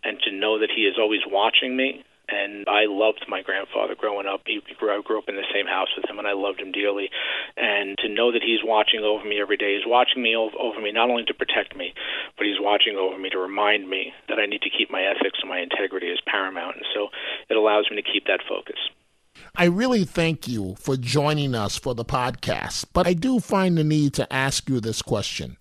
and 0.05 0.19
to 0.21 0.31
know 0.31 0.59
that 0.59 0.69
He 0.75 0.83
is 0.83 0.95
always 0.99 1.21
watching 1.25 1.75
me 1.75 2.05
and 2.27 2.65
I 2.67 2.85
loved 2.87 3.25
my 3.27 3.41
grandfather 3.41 3.95
growing 3.95 4.27
up. 4.27 4.41
He 4.45 4.61
grew, 4.77 4.91
I 4.91 5.01
grew 5.01 5.17
up 5.17 5.29
in 5.29 5.35
the 5.35 5.45
same 5.53 5.67
house 5.67 5.89
with 5.95 6.09
him, 6.09 6.17
and 6.17 6.27
I 6.27 6.33
loved 6.33 6.59
him 6.59 6.71
dearly. 6.71 7.09
And 7.57 7.97
to 7.99 8.09
know 8.09 8.31
that 8.31 8.41
he's 8.41 8.63
watching 8.63 9.01
over 9.01 9.23
me 9.23 9.39
every 9.39 9.57
day, 9.57 9.75
he's 9.75 9.87
watching 9.87 10.23
me 10.23 10.35
over, 10.35 10.55
over 10.57 10.81
me 10.81 10.91
not 10.91 11.09
only 11.09 11.25
to 11.25 11.33
protect 11.33 11.75
me, 11.75 11.93
but 12.37 12.45
he's 12.45 12.59
watching 12.59 12.95
over 12.95 13.17
me 13.17 13.29
to 13.29 13.37
remind 13.37 13.89
me 13.89 14.13
that 14.29 14.39
I 14.39 14.45
need 14.45 14.61
to 14.61 14.69
keep 14.69 14.91
my 14.91 15.03
ethics 15.03 15.39
and 15.41 15.49
my 15.49 15.59
integrity 15.59 16.11
as 16.11 16.19
paramount. 16.25 16.77
And 16.77 16.85
so 16.93 17.09
it 17.49 17.57
allows 17.57 17.87
me 17.89 17.97
to 17.97 18.03
keep 18.03 18.25
that 18.25 18.41
focus. 18.47 18.77
I 19.55 19.65
really 19.65 20.05
thank 20.05 20.47
you 20.47 20.75
for 20.79 20.95
joining 20.95 21.55
us 21.55 21.77
for 21.77 21.93
the 21.93 22.05
podcast, 22.05 22.85
but 22.93 23.05
I 23.05 23.13
do 23.13 23.39
find 23.39 23.77
the 23.77 23.83
need 23.83 24.13
to 24.15 24.31
ask 24.31 24.69
you 24.69 24.79
this 24.79 25.01
question. 25.01 25.57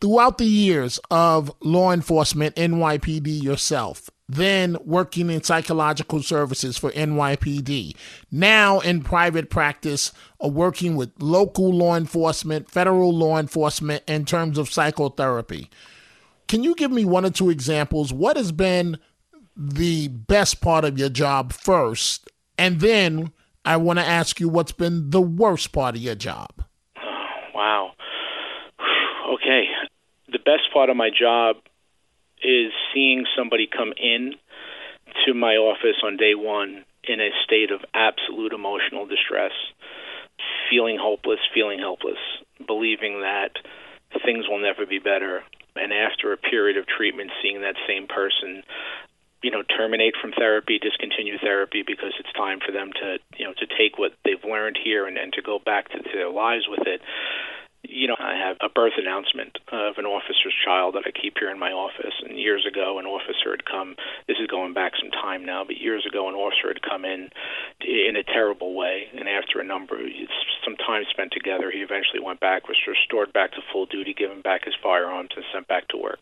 Throughout 0.00 0.38
the 0.38 0.44
years 0.44 1.00
of 1.10 1.52
law 1.60 1.92
enforcement, 1.92 2.54
NYPD 2.54 3.42
yourself, 3.42 4.08
then 4.28 4.76
working 4.84 5.30
in 5.30 5.42
psychological 5.42 6.22
services 6.22 6.76
for 6.76 6.90
NYPD, 6.92 7.96
now 8.30 8.78
in 8.80 9.02
private 9.02 9.50
practice, 9.50 10.12
or 10.38 10.50
working 10.50 10.94
with 10.94 11.10
local 11.18 11.72
law 11.72 11.96
enforcement, 11.96 12.70
federal 12.70 13.12
law 13.12 13.38
enforcement 13.38 14.04
in 14.06 14.24
terms 14.24 14.58
of 14.58 14.70
psychotherapy. 14.70 15.70
Can 16.46 16.62
you 16.62 16.74
give 16.74 16.92
me 16.92 17.04
one 17.04 17.24
or 17.24 17.30
two 17.30 17.50
examples? 17.50 18.12
What 18.12 18.36
has 18.36 18.52
been 18.52 18.98
the 19.56 20.08
best 20.08 20.60
part 20.60 20.84
of 20.84 20.98
your 20.98 21.08
job 21.08 21.52
first? 21.52 22.30
And 22.56 22.80
then 22.80 23.32
I 23.64 23.76
want 23.76 23.98
to 23.98 24.04
ask 24.04 24.40
you 24.40 24.48
what's 24.48 24.72
been 24.72 25.10
the 25.10 25.20
worst 25.20 25.72
part 25.72 25.96
of 25.96 26.00
your 26.02 26.14
job. 26.14 26.64
Wow. 27.54 27.92
Okay. 29.28 29.66
The 30.30 30.38
best 30.38 30.72
part 30.72 30.90
of 30.90 30.96
my 30.96 31.10
job 31.10 31.56
is 32.42 32.72
seeing 32.92 33.24
somebody 33.36 33.66
come 33.66 33.92
in 33.96 34.34
to 35.26 35.34
my 35.34 35.56
office 35.56 35.96
on 36.04 36.16
day 36.16 36.34
one 36.34 36.84
in 37.04 37.20
a 37.20 37.30
state 37.44 37.70
of 37.70 37.80
absolute 37.94 38.52
emotional 38.52 39.06
distress, 39.06 39.52
feeling 40.70 40.98
hopeless, 41.00 41.40
feeling 41.54 41.78
helpless, 41.78 42.20
believing 42.66 43.20
that 43.22 43.56
things 44.24 44.44
will 44.48 44.60
never 44.60 44.84
be 44.84 44.98
better. 44.98 45.42
And 45.76 45.92
after 45.92 46.32
a 46.32 46.36
period 46.36 46.76
of 46.76 46.86
treatment, 46.86 47.30
seeing 47.42 47.62
that 47.62 47.76
same 47.86 48.06
person, 48.06 48.62
you 49.42 49.50
know, 49.50 49.62
terminate 49.62 50.14
from 50.20 50.32
therapy, 50.32 50.78
discontinue 50.78 51.38
therapy 51.38 51.84
because 51.86 52.12
it's 52.18 52.32
time 52.36 52.58
for 52.64 52.72
them 52.72 52.90
to, 53.00 53.18
you 53.38 53.46
know, 53.46 53.54
to 53.54 53.66
take 53.66 53.96
what 53.96 54.12
they've 54.24 54.42
learned 54.44 54.76
here 54.82 55.06
and, 55.06 55.16
and 55.16 55.32
to 55.34 55.42
go 55.42 55.58
back 55.64 55.88
to, 55.90 55.98
to 55.98 56.10
their 56.12 56.30
lives 56.30 56.66
with 56.68 56.86
it 56.86 57.00
you 57.84 58.08
know, 58.08 58.16
I 58.18 58.34
have 58.34 58.56
a 58.60 58.68
birth 58.68 58.94
announcement 58.98 59.58
of 59.70 59.98
an 59.98 60.06
officer's 60.06 60.54
child 60.64 60.94
that 60.94 61.06
I 61.06 61.12
keep 61.14 61.38
here 61.38 61.50
in 61.50 61.58
my 61.58 61.70
office. 61.70 62.14
And 62.22 62.38
years 62.38 62.66
ago, 62.66 62.98
an 62.98 63.06
officer 63.06 63.50
had 63.50 63.64
come. 63.64 63.94
This 64.26 64.38
is 64.40 64.46
going 64.46 64.74
back 64.74 64.92
some 64.98 65.10
time 65.10 65.44
now, 65.44 65.64
but 65.64 65.78
years 65.78 66.04
ago, 66.06 66.28
an 66.28 66.34
officer 66.34 66.68
had 66.68 66.82
come 66.82 67.04
in 67.04 67.30
in 67.80 68.16
a 68.16 68.24
terrible 68.24 68.74
way. 68.74 69.06
And 69.14 69.28
after 69.28 69.60
a 69.60 69.64
number, 69.64 69.98
some 70.64 70.76
time 70.76 71.04
spent 71.10 71.32
together, 71.32 71.70
he 71.70 71.80
eventually 71.80 72.20
went 72.20 72.40
back, 72.40 72.68
was 72.68 72.78
restored 72.86 73.32
back 73.32 73.52
to 73.52 73.62
full 73.72 73.86
duty, 73.86 74.12
given 74.12 74.42
back 74.42 74.64
his 74.64 74.74
firearms, 74.82 75.30
and 75.36 75.44
sent 75.52 75.68
back 75.68 75.88
to 75.88 75.96
work. 75.96 76.18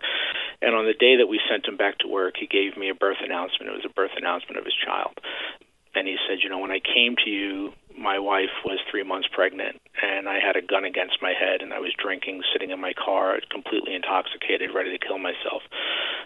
And 0.61 0.75
on 0.75 0.85
the 0.85 0.95
day 0.95 1.16
that 1.16 1.27
we 1.27 1.40
sent 1.49 1.66
him 1.66 1.77
back 1.77 1.99
to 2.01 2.09
work, 2.09 2.35
he 2.38 2.47
gave 2.47 2.77
me 2.77 2.90
a 2.90 2.95
birth 2.95 3.19
announcement. 3.25 3.73
It 3.73 3.81
was 3.81 3.88
a 3.88 3.97
birth 3.97 4.12
announcement 4.16 4.59
of 4.59 4.64
his 4.64 4.77
child. 4.77 5.19
And 5.95 6.07
he 6.07 6.16
said, 6.29 6.45
you 6.45 6.51
know, 6.51 6.59
when 6.59 6.71
I 6.71 6.81
came 6.81 7.16
to 7.25 7.31
you 7.31 7.73
my 7.98 8.18
wife 8.18 8.52
was 8.64 8.78
three 8.90 9.02
months 9.02 9.28
pregnant 9.32 9.80
and 10.02 10.28
I 10.28 10.38
had 10.40 10.56
a 10.56 10.62
gun 10.62 10.85
against 10.85 11.22
my 11.22 11.32
head 11.32 11.62
and 11.62 11.72
I 11.72 11.80
was 11.80 11.92
drinking, 11.96 12.42
sitting 12.52 12.70
in 12.70 12.80
my 12.80 12.92
car, 12.92 13.38
completely 13.50 13.94
intoxicated, 13.94 14.70
ready 14.74 14.96
to 14.96 15.04
kill 15.04 15.18
myself. 15.18 15.62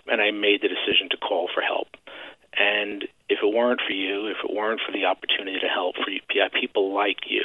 And 0.07 0.21
I 0.21 0.31
made 0.31 0.63
the 0.63 0.69
decision 0.69 1.09
to 1.11 1.17
call 1.17 1.49
for 1.55 1.63
help. 1.63 1.89
And 2.59 3.05
if 3.29 3.39
it 3.43 3.55
weren't 3.55 3.81
for 3.87 3.95
you, 3.95 4.27
if 4.27 4.39
it 4.43 4.55
weren't 4.55 4.81
for 4.85 4.93
the 4.93 5.05
opportunity 5.05 5.59
to 5.61 5.69
help 5.69 5.95
for 5.97 6.11
you, 6.11 6.21
people 6.61 6.93
like 6.93 7.31
you, 7.31 7.45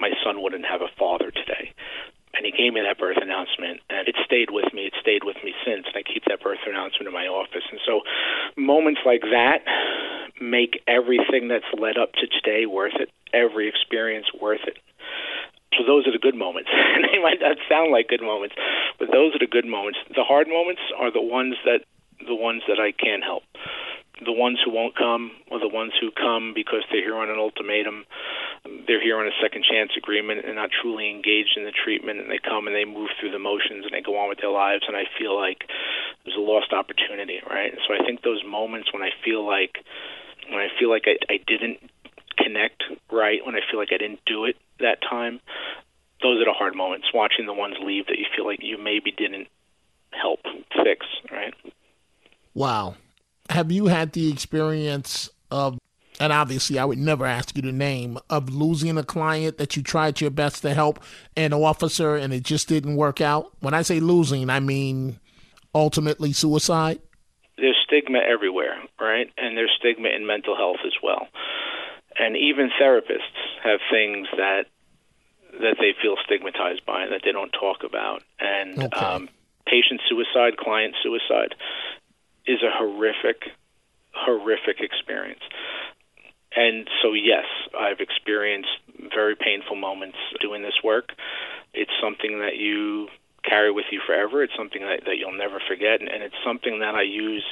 my 0.00 0.10
son 0.24 0.40
wouldn't 0.42 0.64
have 0.64 0.80
a 0.80 0.88
father 0.98 1.30
today 1.30 1.74
and 2.34 2.46
he 2.46 2.52
gave 2.52 2.72
me 2.72 2.80
that 2.80 2.98
birth 2.98 3.18
announcement 3.20 3.80
and 3.90 4.08
it 4.08 4.16
stayed 4.24 4.50
with 4.50 4.72
me 4.72 4.86
it 4.86 4.94
stayed 5.00 5.24
with 5.24 5.36
me 5.44 5.54
since 5.64 5.86
and 5.86 5.96
i 5.96 6.02
keep 6.02 6.24
that 6.26 6.42
birth 6.42 6.62
announcement 6.66 7.08
in 7.08 7.14
my 7.14 7.26
office. 7.26 7.64
And 7.70 7.80
so 7.86 8.02
moments 8.56 9.00
like 9.04 9.22
that 9.32 9.64
make 10.40 10.82
everything 10.88 11.48
that's 11.48 11.68
led 11.76 11.98
up 11.98 12.12
to 12.14 12.26
today 12.26 12.66
worth 12.66 12.96
it 12.98 13.10
every 13.32 13.68
experience 13.68 14.26
worth 14.40 14.66
it. 14.66 14.78
So 15.78 15.86
those 15.86 16.06
are 16.06 16.12
the 16.12 16.18
good 16.18 16.34
moments. 16.34 16.70
They 17.10 17.18
might 17.18 17.40
not 17.40 17.56
sound 17.68 17.90
like 17.90 18.06
good 18.06 18.22
moments 18.22 18.54
but 19.00 19.08
those 19.10 19.34
are 19.34 19.40
the 19.40 19.48
good 19.50 19.64
moments. 19.64 19.98
The 20.14 20.22
hard 20.22 20.46
moments 20.46 20.82
are 20.94 21.10
the 21.10 21.24
ones 21.24 21.56
that 21.64 21.88
the 22.20 22.36
ones 22.36 22.62
that 22.68 22.78
i 22.78 22.92
can't 22.92 23.24
help. 23.24 23.42
The 24.22 24.36
ones 24.36 24.60
who 24.62 24.70
won't 24.70 24.94
come 24.94 25.32
or 25.50 25.58
the 25.58 25.72
ones 25.72 25.92
who 25.98 26.12
come 26.12 26.52
because 26.54 26.84
they're 26.92 27.00
here 27.00 27.16
on 27.16 27.30
an 27.30 27.40
ultimatum 27.40 28.04
they're 28.64 29.02
here 29.02 29.18
on 29.18 29.26
a 29.26 29.36
second 29.40 29.64
chance 29.64 29.90
agreement 29.96 30.44
and 30.44 30.56
not 30.56 30.70
truly 30.82 31.10
engaged 31.10 31.56
in 31.56 31.64
the 31.64 31.72
treatment 31.72 32.20
and 32.20 32.30
they 32.30 32.38
come 32.38 32.66
and 32.66 32.76
they 32.76 32.84
move 32.84 33.08
through 33.18 33.30
the 33.30 33.38
motions 33.38 33.84
and 33.84 33.92
they 33.92 34.02
go 34.02 34.18
on 34.18 34.28
with 34.28 34.38
their 34.40 34.50
lives 34.50 34.84
and 34.86 34.96
I 34.96 35.04
feel 35.18 35.38
like 35.38 35.64
there's 36.24 36.36
a 36.36 36.40
lost 36.40 36.72
opportunity 36.72 37.40
right? 37.48 37.72
So 37.86 37.94
I 37.94 38.04
think 38.04 38.22
those 38.22 38.42
moments 38.44 38.92
when 38.92 39.02
I 39.02 39.10
feel 39.24 39.46
like 39.46 39.80
when 40.48 40.60
I 40.60 40.68
feel 40.78 40.90
like 40.90 41.04
I, 41.06 41.16
I 41.32 41.38
didn't 41.46 41.78
connect 42.36 42.84
right 43.10 43.40
when 43.44 43.54
I 43.54 43.60
feel 43.70 43.80
like 43.80 43.92
I 43.92 43.98
didn't 43.98 44.20
do 44.26 44.44
it 44.44 44.56
that 44.80 45.00
time 45.02 45.40
those 46.22 46.40
are 46.40 46.44
the 46.44 46.56
hard 46.56 46.74
moments 46.74 47.08
watching 47.14 47.46
the 47.46 47.54
ones 47.54 47.76
leave 47.80 48.06
that 48.06 48.18
you 48.18 48.26
feel 48.36 48.44
like 48.46 48.60
you 48.62 48.76
maybe 48.76 49.10
didn't 49.10 49.48
help 50.12 50.40
fix 50.84 51.06
right? 51.32 51.54
Wow. 52.52 52.96
Have 53.48 53.72
you 53.72 53.86
had 53.86 54.12
the 54.12 54.30
experience 54.30 55.30
of 55.50 55.78
and 56.20 56.32
obviously 56.32 56.78
I 56.78 56.84
would 56.84 56.98
never 56.98 57.24
ask 57.26 57.56
you 57.56 57.62
the 57.62 57.72
name 57.72 58.18
of 58.28 58.50
losing 58.50 58.96
a 58.98 59.02
client 59.02 59.58
that 59.58 59.76
you 59.76 59.82
tried 59.82 60.20
your 60.20 60.30
best 60.30 60.62
to 60.62 60.74
help 60.74 61.02
an 61.36 61.52
officer 61.52 62.14
and 62.14 62.32
it 62.32 62.44
just 62.44 62.68
didn't 62.68 62.96
work 62.96 63.20
out? 63.20 63.52
When 63.60 63.74
I 63.74 63.82
say 63.82 63.98
losing, 63.98 64.50
I 64.50 64.60
mean 64.60 65.18
ultimately 65.74 66.32
suicide. 66.32 67.00
There's 67.56 67.76
stigma 67.84 68.18
everywhere, 68.18 68.76
right? 69.00 69.30
And 69.36 69.56
there's 69.56 69.72
stigma 69.78 70.08
in 70.08 70.26
mental 70.26 70.56
health 70.56 70.80
as 70.86 70.92
well. 71.02 71.26
And 72.18 72.36
even 72.36 72.70
therapists 72.80 73.40
have 73.64 73.80
things 73.90 74.28
that 74.36 74.66
that 75.52 75.76
they 75.80 75.94
feel 76.00 76.14
stigmatized 76.24 76.86
by 76.86 77.02
and 77.02 77.12
that 77.12 77.22
they 77.24 77.32
don't 77.32 77.50
talk 77.50 77.82
about. 77.82 78.22
And 78.38 78.84
okay. 78.84 78.96
um, 78.96 79.28
patient 79.66 80.00
suicide, 80.08 80.56
client 80.56 80.94
suicide 81.02 81.54
is 82.46 82.62
a 82.62 82.70
horrific, 82.70 83.50
horrific 84.12 84.80
experience. 84.80 85.42
And 86.54 86.88
so, 87.02 87.12
yes, 87.12 87.44
I've 87.78 88.00
experienced 88.00 88.70
very 89.14 89.36
painful 89.36 89.76
moments 89.76 90.18
doing 90.40 90.62
this 90.62 90.78
work. 90.82 91.10
It's 91.74 91.92
something 92.02 92.40
that 92.40 92.56
you 92.56 93.08
carry 93.44 93.70
with 93.70 93.86
you 93.90 94.00
forever. 94.04 94.42
It's 94.42 94.52
something 94.56 94.82
that, 94.82 95.04
that 95.06 95.16
you'll 95.16 95.36
never 95.36 95.60
forget, 95.66 96.00
and, 96.00 96.08
and 96.08 96.22
it's 96.22 96.34
something 96.44 96.80
that 96.80 96.94
I 96.94 97.02
use, 97.02 97.44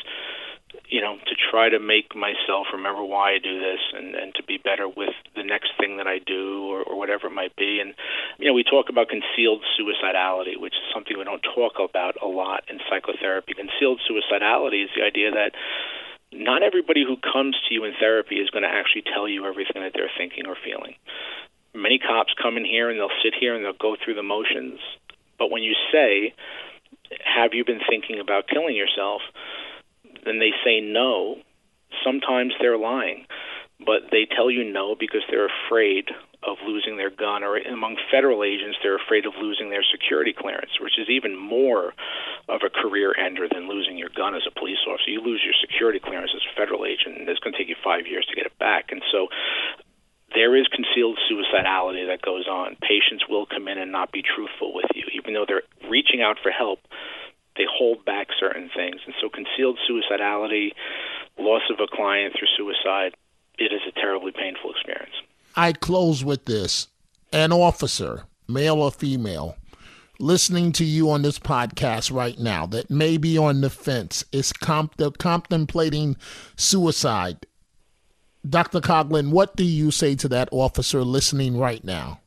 you 0.88 1.00
know, 1.00 1.16
to 1.16 1.34
try 1.50 1.68
to 1.68 1.78
make 1.78 2.14
myself 2.14 2.66
remember 2.72 3.02
why 3.04 3.34
I 3.34 3.38
do 3.38 3.58
this, 3.58 3.80
and 3.94 4.14
and 4.14 4.34
to 4.34 4.42
be 4.42 4.58
better 4.58 4.88
with 4.88 5.14
the 5.34 5.44
next 5.44 5.72
thing 5.78 5.96
that 5.96 6.06
I 6.06 6.18
do, 6.18 6.66
or, 6.66 6.82
or 6.82 6.98
whatever 6.98 7.28
it 7.28 7.32
might 7.32 7.56
be. 7.56 7.80
And 7.80 7.94
you 8.38 8.46
know, 8.46 8.52
we 8.52 8.64
talk 8.64 8.90
about 8.90 9.08
concealed 9.08 9.62
suicidality, 9.78 10.58
which 10.58 10.74
is 10.74 10.92
something 10.92 11.16
we 11.16 11.24
don't 11.24 11.46
talk 11.54 11.78
about 11.78 12.16
a 12.20 12.26
lot 12.26 12.64
in 12.68 12.80
psychotherapy. 12.90 13.54
Concealed 13.54 14.00
suicidality 14.04 14.84
is 14.84 14.90
the 14.96 15.04
idea 15.04 15.30
that 15.30 15.52
not 16.32 16.62
everybody 16.62 17.04
who 17.04 17.16
comes 17.16 17.56
to 17.68 17.74
you 17.74 17.84
in 17.84 17.94
therapy 17.98 18.36
is 18.36 18.50
going 18.50 18.62
to 18.62 18.68
actually 18.68 19.02
tell 19.02 19.28
you 19.28 19.46
everything 19.46 19.82
that 19.82 19.92
they're 19.94 20.10
thinking 20.16 20.46
or 20.46 20.56
feeling. 20.62 20.94
Many 21.74 21.98
cops 21.98 22.32
come 22.40 22.56
in 22.56 22.64
here 22.64 22.90
and 22.90 22.98
they'll 22.98 23.22
sit 23.22 23.34
here 23.38 23.54
and 23.54 23.64
they'll 23.64 23.72
go 23.72 23.96
through 23.96 24.14
the 24.14 24.22
motions. 24.22 24.80
But 25.38 25.50
when 25.50 25.62
you 25.62 25.74
say, 25.92 26.34
Have 27.24 27.54
you 27.54 27.64
been 27.64 27.80
thinking 27.88 28.20
about 28.20 28.48
killing 28.48 28.76
yourself? 28.76 29.22
then 30.24 30.38
they 30.38 30.52
say 30.64 30.80
no. 30.80 31.36
Sometimes 32.04 32.52
they're 32.60 32.78
lying, 32.78 33.24
but 33.84 34.10
they 34.10 34.26
tell 34.26 34.50
you 34.50 34.64
no 34.64 34.94
because 34.98 35.22
they're 35.30 35.48
afraid 35.66 36.10
of 36.48 36.56
losing 36.64 36.96
their 36.96 37.11
gun, 37.12 37.44
or 37.44 37.58
among 37.58 37.96
federal 38.11 38.42
agents, 38.42 38.78
they're 38.82 38.96
afraid 38.96 39.26
of 39.26 39.37
losing 39.37 39.68
their 39.68 39.84
security 39.84 40.32
clearance, 40.32 40.80
which 40.80 40.98
is 40.98 41.08
even 41.08 41.37
more 41.37 41.92
of 42.48 42.64
a 42.64 42.72
career 42.72 43.12
ender 43.14 43.46
than 43.46 43.68
losing 43.68 43.98
your 43.98 44.08
gun 44.08 44.34
as 44.34 44.48
a 44.48 44.58
police 44.58 44.80
officer. 44.88 45.11
You 45.12 45.20
lose 45.20 45.44
your 45.44 45.54
security 45.61 46.00
clearance 46.00 46.32
as 46.34 46.42
a 46.42 46.56
federal 46.56 46.88
agent, 46.88 47.20
and 47.20 47.28
it's 47.28 47.40
going 47.40 47.52
to 47.52 47.58
take 47.58 47.68
you 47.68 47.76
five 47.84 48.08
years 48.08 48.24
to 48.26 48.34
get 48.34 48.46
it 48.46 48.58
back. 48.58 48.90
And 48.90 49.02
so 49.12 49.28
there 50.34 50.56
is 50.56 50.66
concealed 50.68 51.18
suicidality 51.28 52.08
that 52.08 52.22
goes 52.22 52.48
on. 52.48 52.76
Patients 52.80 53.24
will 53.28 53.46
come 53.46 53.68
in 53.68 53.78
and 53.78 53.92
not 53.92 54.12
be 54.12 54.22
truthful 54.22 54.74
with 54.74 54.88
you, 54.94 55.04
even 55.14 55.34
though 55.34 55.46
they're 55.46 55.68
reaching 55.88 56.22
out 56.22 56.37
for 56.42 56.50
help. 56.50 56.80
They 57.56 57.66
hold 57.66 58.04
back 58.04 58.28
certain 58.38 58.70
things, 58.74 59.00
and 59.04 59.14
so 59.20 59.28
concealed 59.28 59.78
suicidality, 59.88 60.72
loss 61.38 61.62
of 61.70 61.80
a 61.80 61.88
client 61.90 62.34
through 62.38 62.48
suicide, 62.56 63.16
it 63.58 63.72
is 63.72 63.82
a 63.88 63.92
terribly 63.92 64.30
painful 64.30 64.70
experience. 64.70 65.16
I 65.58 65.72
close 65.72 66.24
with 66.24 66.44
this. 66.44 66.86
An 67.32 67.50
officer, 67.50 68.26
male 68.46 68.80
or 68.80 68.92
female, 68.92 69.56
listening 70.20 70.70
to 70.72 70.84
you 70.84 71.10
on 71.10 71.22
this 71.22 71.40
podcast 71.40 72.12
right 72.12 72.38
now 72.38 72.64
that 72.66 72.90
may 72.90 73.16
be 73.16 73.36
on 73.36 73.60
the 73.60 73.68
fence, 73.68 74.24
is 74.30 74.52
comp- 74.52 75.18
contemplating 75.18 76.16
suicide, 76.56 77.44
Dr. 78.48 78.80
Coughlin, 78.80 79.30
what 79.30 79.56
do 79.56 79.64
you 79.64 79.90
say 79.90 80.14
to 80.14 80.28
that 80.28 80.48
officer 80.52 81.02
listening 81.02 81.58
right 81.58 81.82
now? 81.82 82.20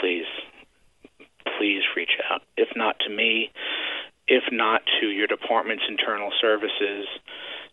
Please, 0.00 0.24
please 1.58 1.82
reach 1.94 2.16
out. 2.32 2.40
If 2.56 2.68
not 2.74 2.96
to 3.00 3.10
me, 3.10 3.52
if 4.26 4.44
not 4.50 4.80
to 5.00 5.08
your 5.08 5.26
department's 5.26 5.84
internal 5.88 6.30
services, 6.40 7.06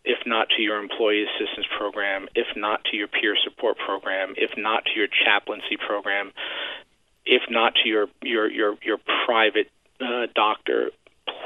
if 0.03 0.19
not 0.25 0.49
to 0.55 0.61
your 0.61 0.79
employee 0.79 1.23
assistance 1.23 1.67
program, 1.77 2.27
if 2.35 2.47
not 2.55 2.83
to 2.85 2.97
your 2.97 3.07
peer 3.07 3.35
support 3.43 3.77
program, 3.77 4.33
if 4.37 4.51
not 4.57 4.85
to 4.85 4.91
your 4.95 5.07
chaplaincy 5.07 5.77
program, 5.77 6.31
if 7.25 7.43
not 7.49 7.73
to 7.83 7.89
your 7.89 8.07
your 8.21 8.49
your, 8.49 8.75
your 8.83 8.97
private 9.25 9.69
uh, 9.99 10.27
doctor, 10.33 10.91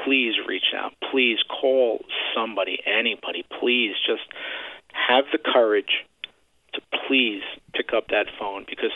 please 0.04 0.34
reach 0.46 0.72
out. 0.74 0.92
Please 1.10 1.38
call 1.48 2.04
somebody, 2.34 2.78
anybody. 2.86 3.44
Please 3.60 3.94
just 4.06 4.24
have 4.92 5.24
the 5.32 5.38
courage 5.38 6.04
to 6.74 6.80
please 7.06 7.42
pick 7.74 7.92
up 7.94 8.08
that 8.08 8.26
phone 8.38 8.64
because 8.68 8.92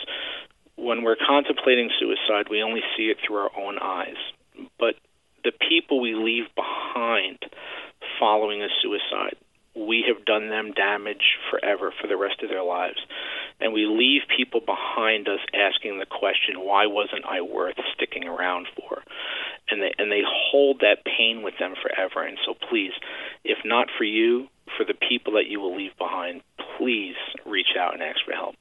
when 0.75 1.03
we're 1.03 1.15
contemplating 1.15 1.89
suicide, 1.99 2.47
we 2.49 2.63
only 2.63 2.81
see 2.97 3.03
it 3.03 3.17
through 3.25 3.37
our 3.37 3.51
own 3.57 3.77
eyes. 3.79 4.17
But 4.79 4.95
the 5.43 5.51
people 5.51 5.99
we 5.99 6.15
leave 6.15 6.45
behind 6.55 7.39
following 8.19 8.61
a 8.61 8.67
suicide, 8.81 9.37
we 9.75 10.03
have 10.07 10.25
done 10.25 10.49
them 10.49 10.73
damage 10.73 11.37
forever 11.49 11.93
for 11.99 12.07
the 12.07 12.17
rest 12.17 12.43
of 12.43 12.49
their 12.49 12.63
lives. 12.63 12.99
And 13.59 13.73
we 13.73 13.85
leave 13.85 14.21
people 14.35 14.59
behind 14.59 15.27
us 15.27 15.39
asking 15.53 15.99
the 15.99 16.05
question, 16.05 16.59
why 16.59 16.87
wasn't 16.87 17.25
I 17.25 17.41
worth 17.41 17.77
sticking 17.93 18.25
around 18.27 18.67
for? 18.75 19.03
And 19.69 19.81
they 19.81 19.93
and 19.97 20.11
they 20.11 20.23
hold 20.25 20.81
that 20.81 21.05
pain 21.05 21.43
with 21.43 21.53
them 21.59 21.75
forever. 21.81 22.25
And 22.25 22.37
so 22.45 22.53
please, 22.69 22.91
if 23.43 23.59
not 23.63 23.87
for 23.97 24.03
you, 24.03 24.47
for 24.77 24.85
the 24.85 24.93
people 24.93 25.33
that 25.33 25.47
you 25.47 25.59
will 25.59 25.75
leave 25.75 25.97
behind, 25.97 26.41
please 26.77 27.15
reach 27.45 27.75
out 27.79 27.93
and 27.93 28.03
ask 28.03 28.19
for 28.25 28.33
help. 28.33 28.55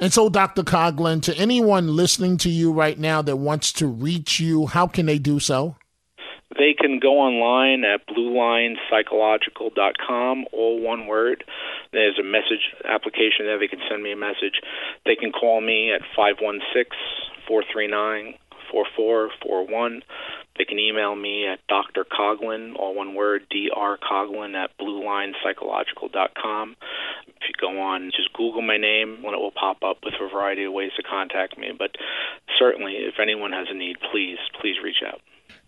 And 0.00 0.12
so, 0.12 0.28
Dr. 0.28 0.62
Coughlin, 0.62 1.22
to 1.22 1.36
anyone 1.36 1.96
listening 1.96 2.36
to 2.38 2.50
you 2.50 2.72
right 2.72 2.96
now 2.96 3.20
that 3.22 3.36
wants 3.36 3.72
to 3.74 3.88
reach 3.88 4.38
you, 4.38 4.66
how 4.66 4.86
can 4.86 5.06
they 5.06 5.18
do 5.18 5.40
so? 5.40 5.74
They 6.56 6.72
can 6.72 6.98
go 6.98 7.20
online 7.20 7.84
at 7.84 8.06
bluelinepsychological.com, 8.08 10.46
all 10.52 10.80
one 10.80 11.06
word. 11.06 11.44
There's 11.92 12.18
a 12.18 12.22
message 12.22 12.72
application 12.84 13.44
there. 13.44 13.58
They 13.58 13.68
can 13.68 13.82
send 13.88 14.02
me 14.02 14.12
a 14.12 14.16
message. 14.16 14.62
They 15.04 15.14
can 15.14 15.30
call 15.30 15.60
me 15.60 15.92
at 15.92 16.00
516 16.16 16.96
439 17.46 18.38
4441. 18.72 20.02
They 20.56 20.64
can 20.64 20.78
email 20.78 21.14
me 21.14 21.46
at 21.46 21.60
Dr. 21.68 22.04
Coughlin, 22.04 22.74
all 22.76 22.94
one 22.94 23.14
word, 23.14 23.46
Dr. 23.50 23.98
Coughlin 24.02 24.54
at 24.54 24.76
bluelinepsychological.com. 24.78 26.76
If 27.28 27.42
you 27.46 27.54
go 27.60 27.80
on, 27.80 28.10
just 28.14 28.32
Google 28.32 28.62
my 28.62 28.76
name, 28.76 29.22
when 29.22 29.34
it 29.34 29.38
will 29.38 29.52
pop 29.52 29.84
up 29.84 29.98
with 30.02 30.14
a 30.20 30.28
variety 30.28 30.64
of 30.64 30.72
ways 30.72 30.90
to 30.96 31.02
contact 31.02 31.56
me. 31.56 31.70
But 31.76 31.96
certainly, 32.58 32.94
if 32.94 33.20
anyone 33.20 33.52
has 33.52 33.68
a 33.70 33.74
need, 33.74 33.98
please, 34.10 34.38
please 34.60 34.76
reach 34.82 35.02
out. 35.06 35.20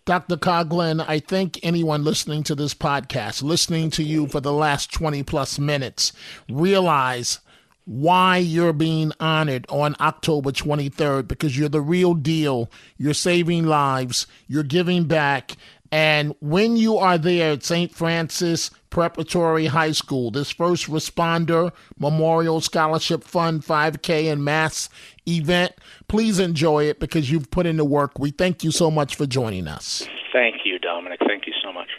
Dr. 0.03 0.35
Coughlin, 0.35 1.05
I 1.07 1.19
think 1.19 1.59
anyone 1.61 2.03
listening 2.03 2.41
to 2.43 2.55
this 2.55 2.73
podcast, 2.73 3.43
listening 3.43 3.91
to 3.91 4.03
you 4.03 4.27
for 4.27 4.39
the 4.39 4.51
last 4.51 4.91
20 4.91 5.21
plus 5.21 5.59
minutes, 5.59 6.11
realize 6.49 7.39
why 7.85 8.37
you're 8.37 8.73
being 8.73 9.11
honored 9.19 9.67
on 9.69 9.95
October 9.99 10.51
23rd 10.51 11.27
because 11.27 11.55
you're 11.55 11.69
the 11.69 11.81
real 11.81 12.15
deal. 12.15 12.71
You're 12.97 13.13
saving 13.13 13.65
lives, 13.65 14.25
you're 14.47 14.63
giving 14.63 15.03
back. 15.05 15.55
And 15.91 16.33
when 16.39 16.77
you 16.77 16.97
are 16.97 17.17
there 17.17 17.51
at 17.53 17.63
St. 17.63 17.93
Francis 17.93 18.71
Preparatory 18.89 19.65
High 19.65 19.91
School, 19.91 20.31
this 20.31 20.51
first 20.51 20.87
responder 20.87 21.73
Memorial 21.99 22.61
Scholarship 22.61 23.23
Fund 23.23 23.63
5K 23.65 24.31
and 24.31 24.43
Mass 24.43 24.89
event, 25.27 25.73
please 26.07 26.39
enjoy 26.39 26.85
it 26.85 26.99
because 26.99 27.29
you've 27.29 27.51
put 27.51 27.65
in 27.65 27.75
the 27.75 27.85
work. 27.85 28.19
We 28.19 28.31
thank 28.31 28.63
you 28.63 28.71
so 28.71 28.89
much 28.89 29.15
for 29.15 29.25
joining 29.25 29.67
us. 29.67 30.07
Thank 30.31 30.65
you, 30.65 30.79
Dominic. 30.79 31.19
Thank 31.27 31.45
you 31.45 31.53
so 31.61 31.73
much. 31.73 31.89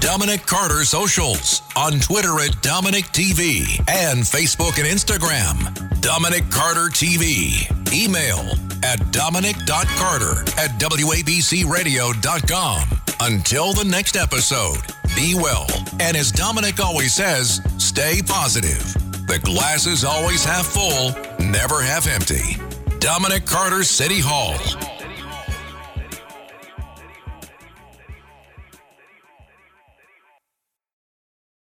Dominic 0.00 0.44
Carter 0.46 0.84
Socials 0.84 1.62
on 1.76 2.00
Twitter 2.00 2.40
at 2.40 2.60
Dominic 2.60 3.04
TV 3.06 3.78
and 3.88 4.24
Facebook 4.24 4.78
and 4.78 4.88
Instagram. 4.88 6.00
Dominic 6.00 6.50
Carter 6.50 6.88
TV. 6.88 7.70
Email 7.94 8.56
at 8.82 9.12
dominic.carter 9.12 10.40
at 10.58 10.76
WABCRadio.com. 10.80 12.88
Until 13.20 13.72
the 13.72 13.84
next 13.84 14.16
episode, 14.16 14.80
be 15.14 15.34
well. 15.34 15.66
And 16.00 16.16
as 16.16 16.32
Dominic 16.32 16.80
always 16.80 17.14
says, 17.14 17.60
stay 17.78 18.20
positive. 18.26 18.92
The 19.26 19.40
glass 19.42 19.86
is 19.86 20.04
always 20.04 20.44
half 20.44 20.66
full, 20.66 21.10
never 21.44 21.82
half 21.82 22.06
empty. 22.06 22.56
Dominic 22.98 23.46
Carter 23.46 23.84
City 23.84 24.20
Hall. 24.20 24.56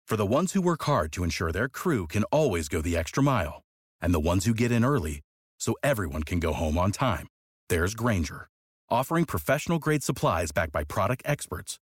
For 0.07 0.17
the 0.17 0.27
ones 0.27 0.53
who 0.53 0.63
work 0.63 0.83
hard 0.85 1.13
to 1.13 1.25
ensure 1.25 1.51
their 1.51 1.69
crew 1.69 2.07
can 2.07 2.25
always 2.25 2.69
go 2.69 2.81
the 2.81 2.97
extra 2.97 3.23
mile, 3.23 3.63
and 4.01 4.15
the 4.15 4.21
ones 4.21 4.45
who 4.45 4.55
get 4.55 4.71
in 4.71 4.85
early 4.85 5.23
so 5.59 5.75
everyone 5.83 6.23
can 6.23 6.41
go 6.41 6.53
home 6.53 6.79
on 6.79 6.93
time, 6.93 7.27
there's 7.69 7.95
Grainger, 7.95 8.49
offering 8.91 9.25
professional 9.25 9.79
grade 9.79 10.03
supplies 10.05 10.53
backed 10.53 10.73
by 10.73 10.85
product 10.85 11.23
experts 11.25 11.79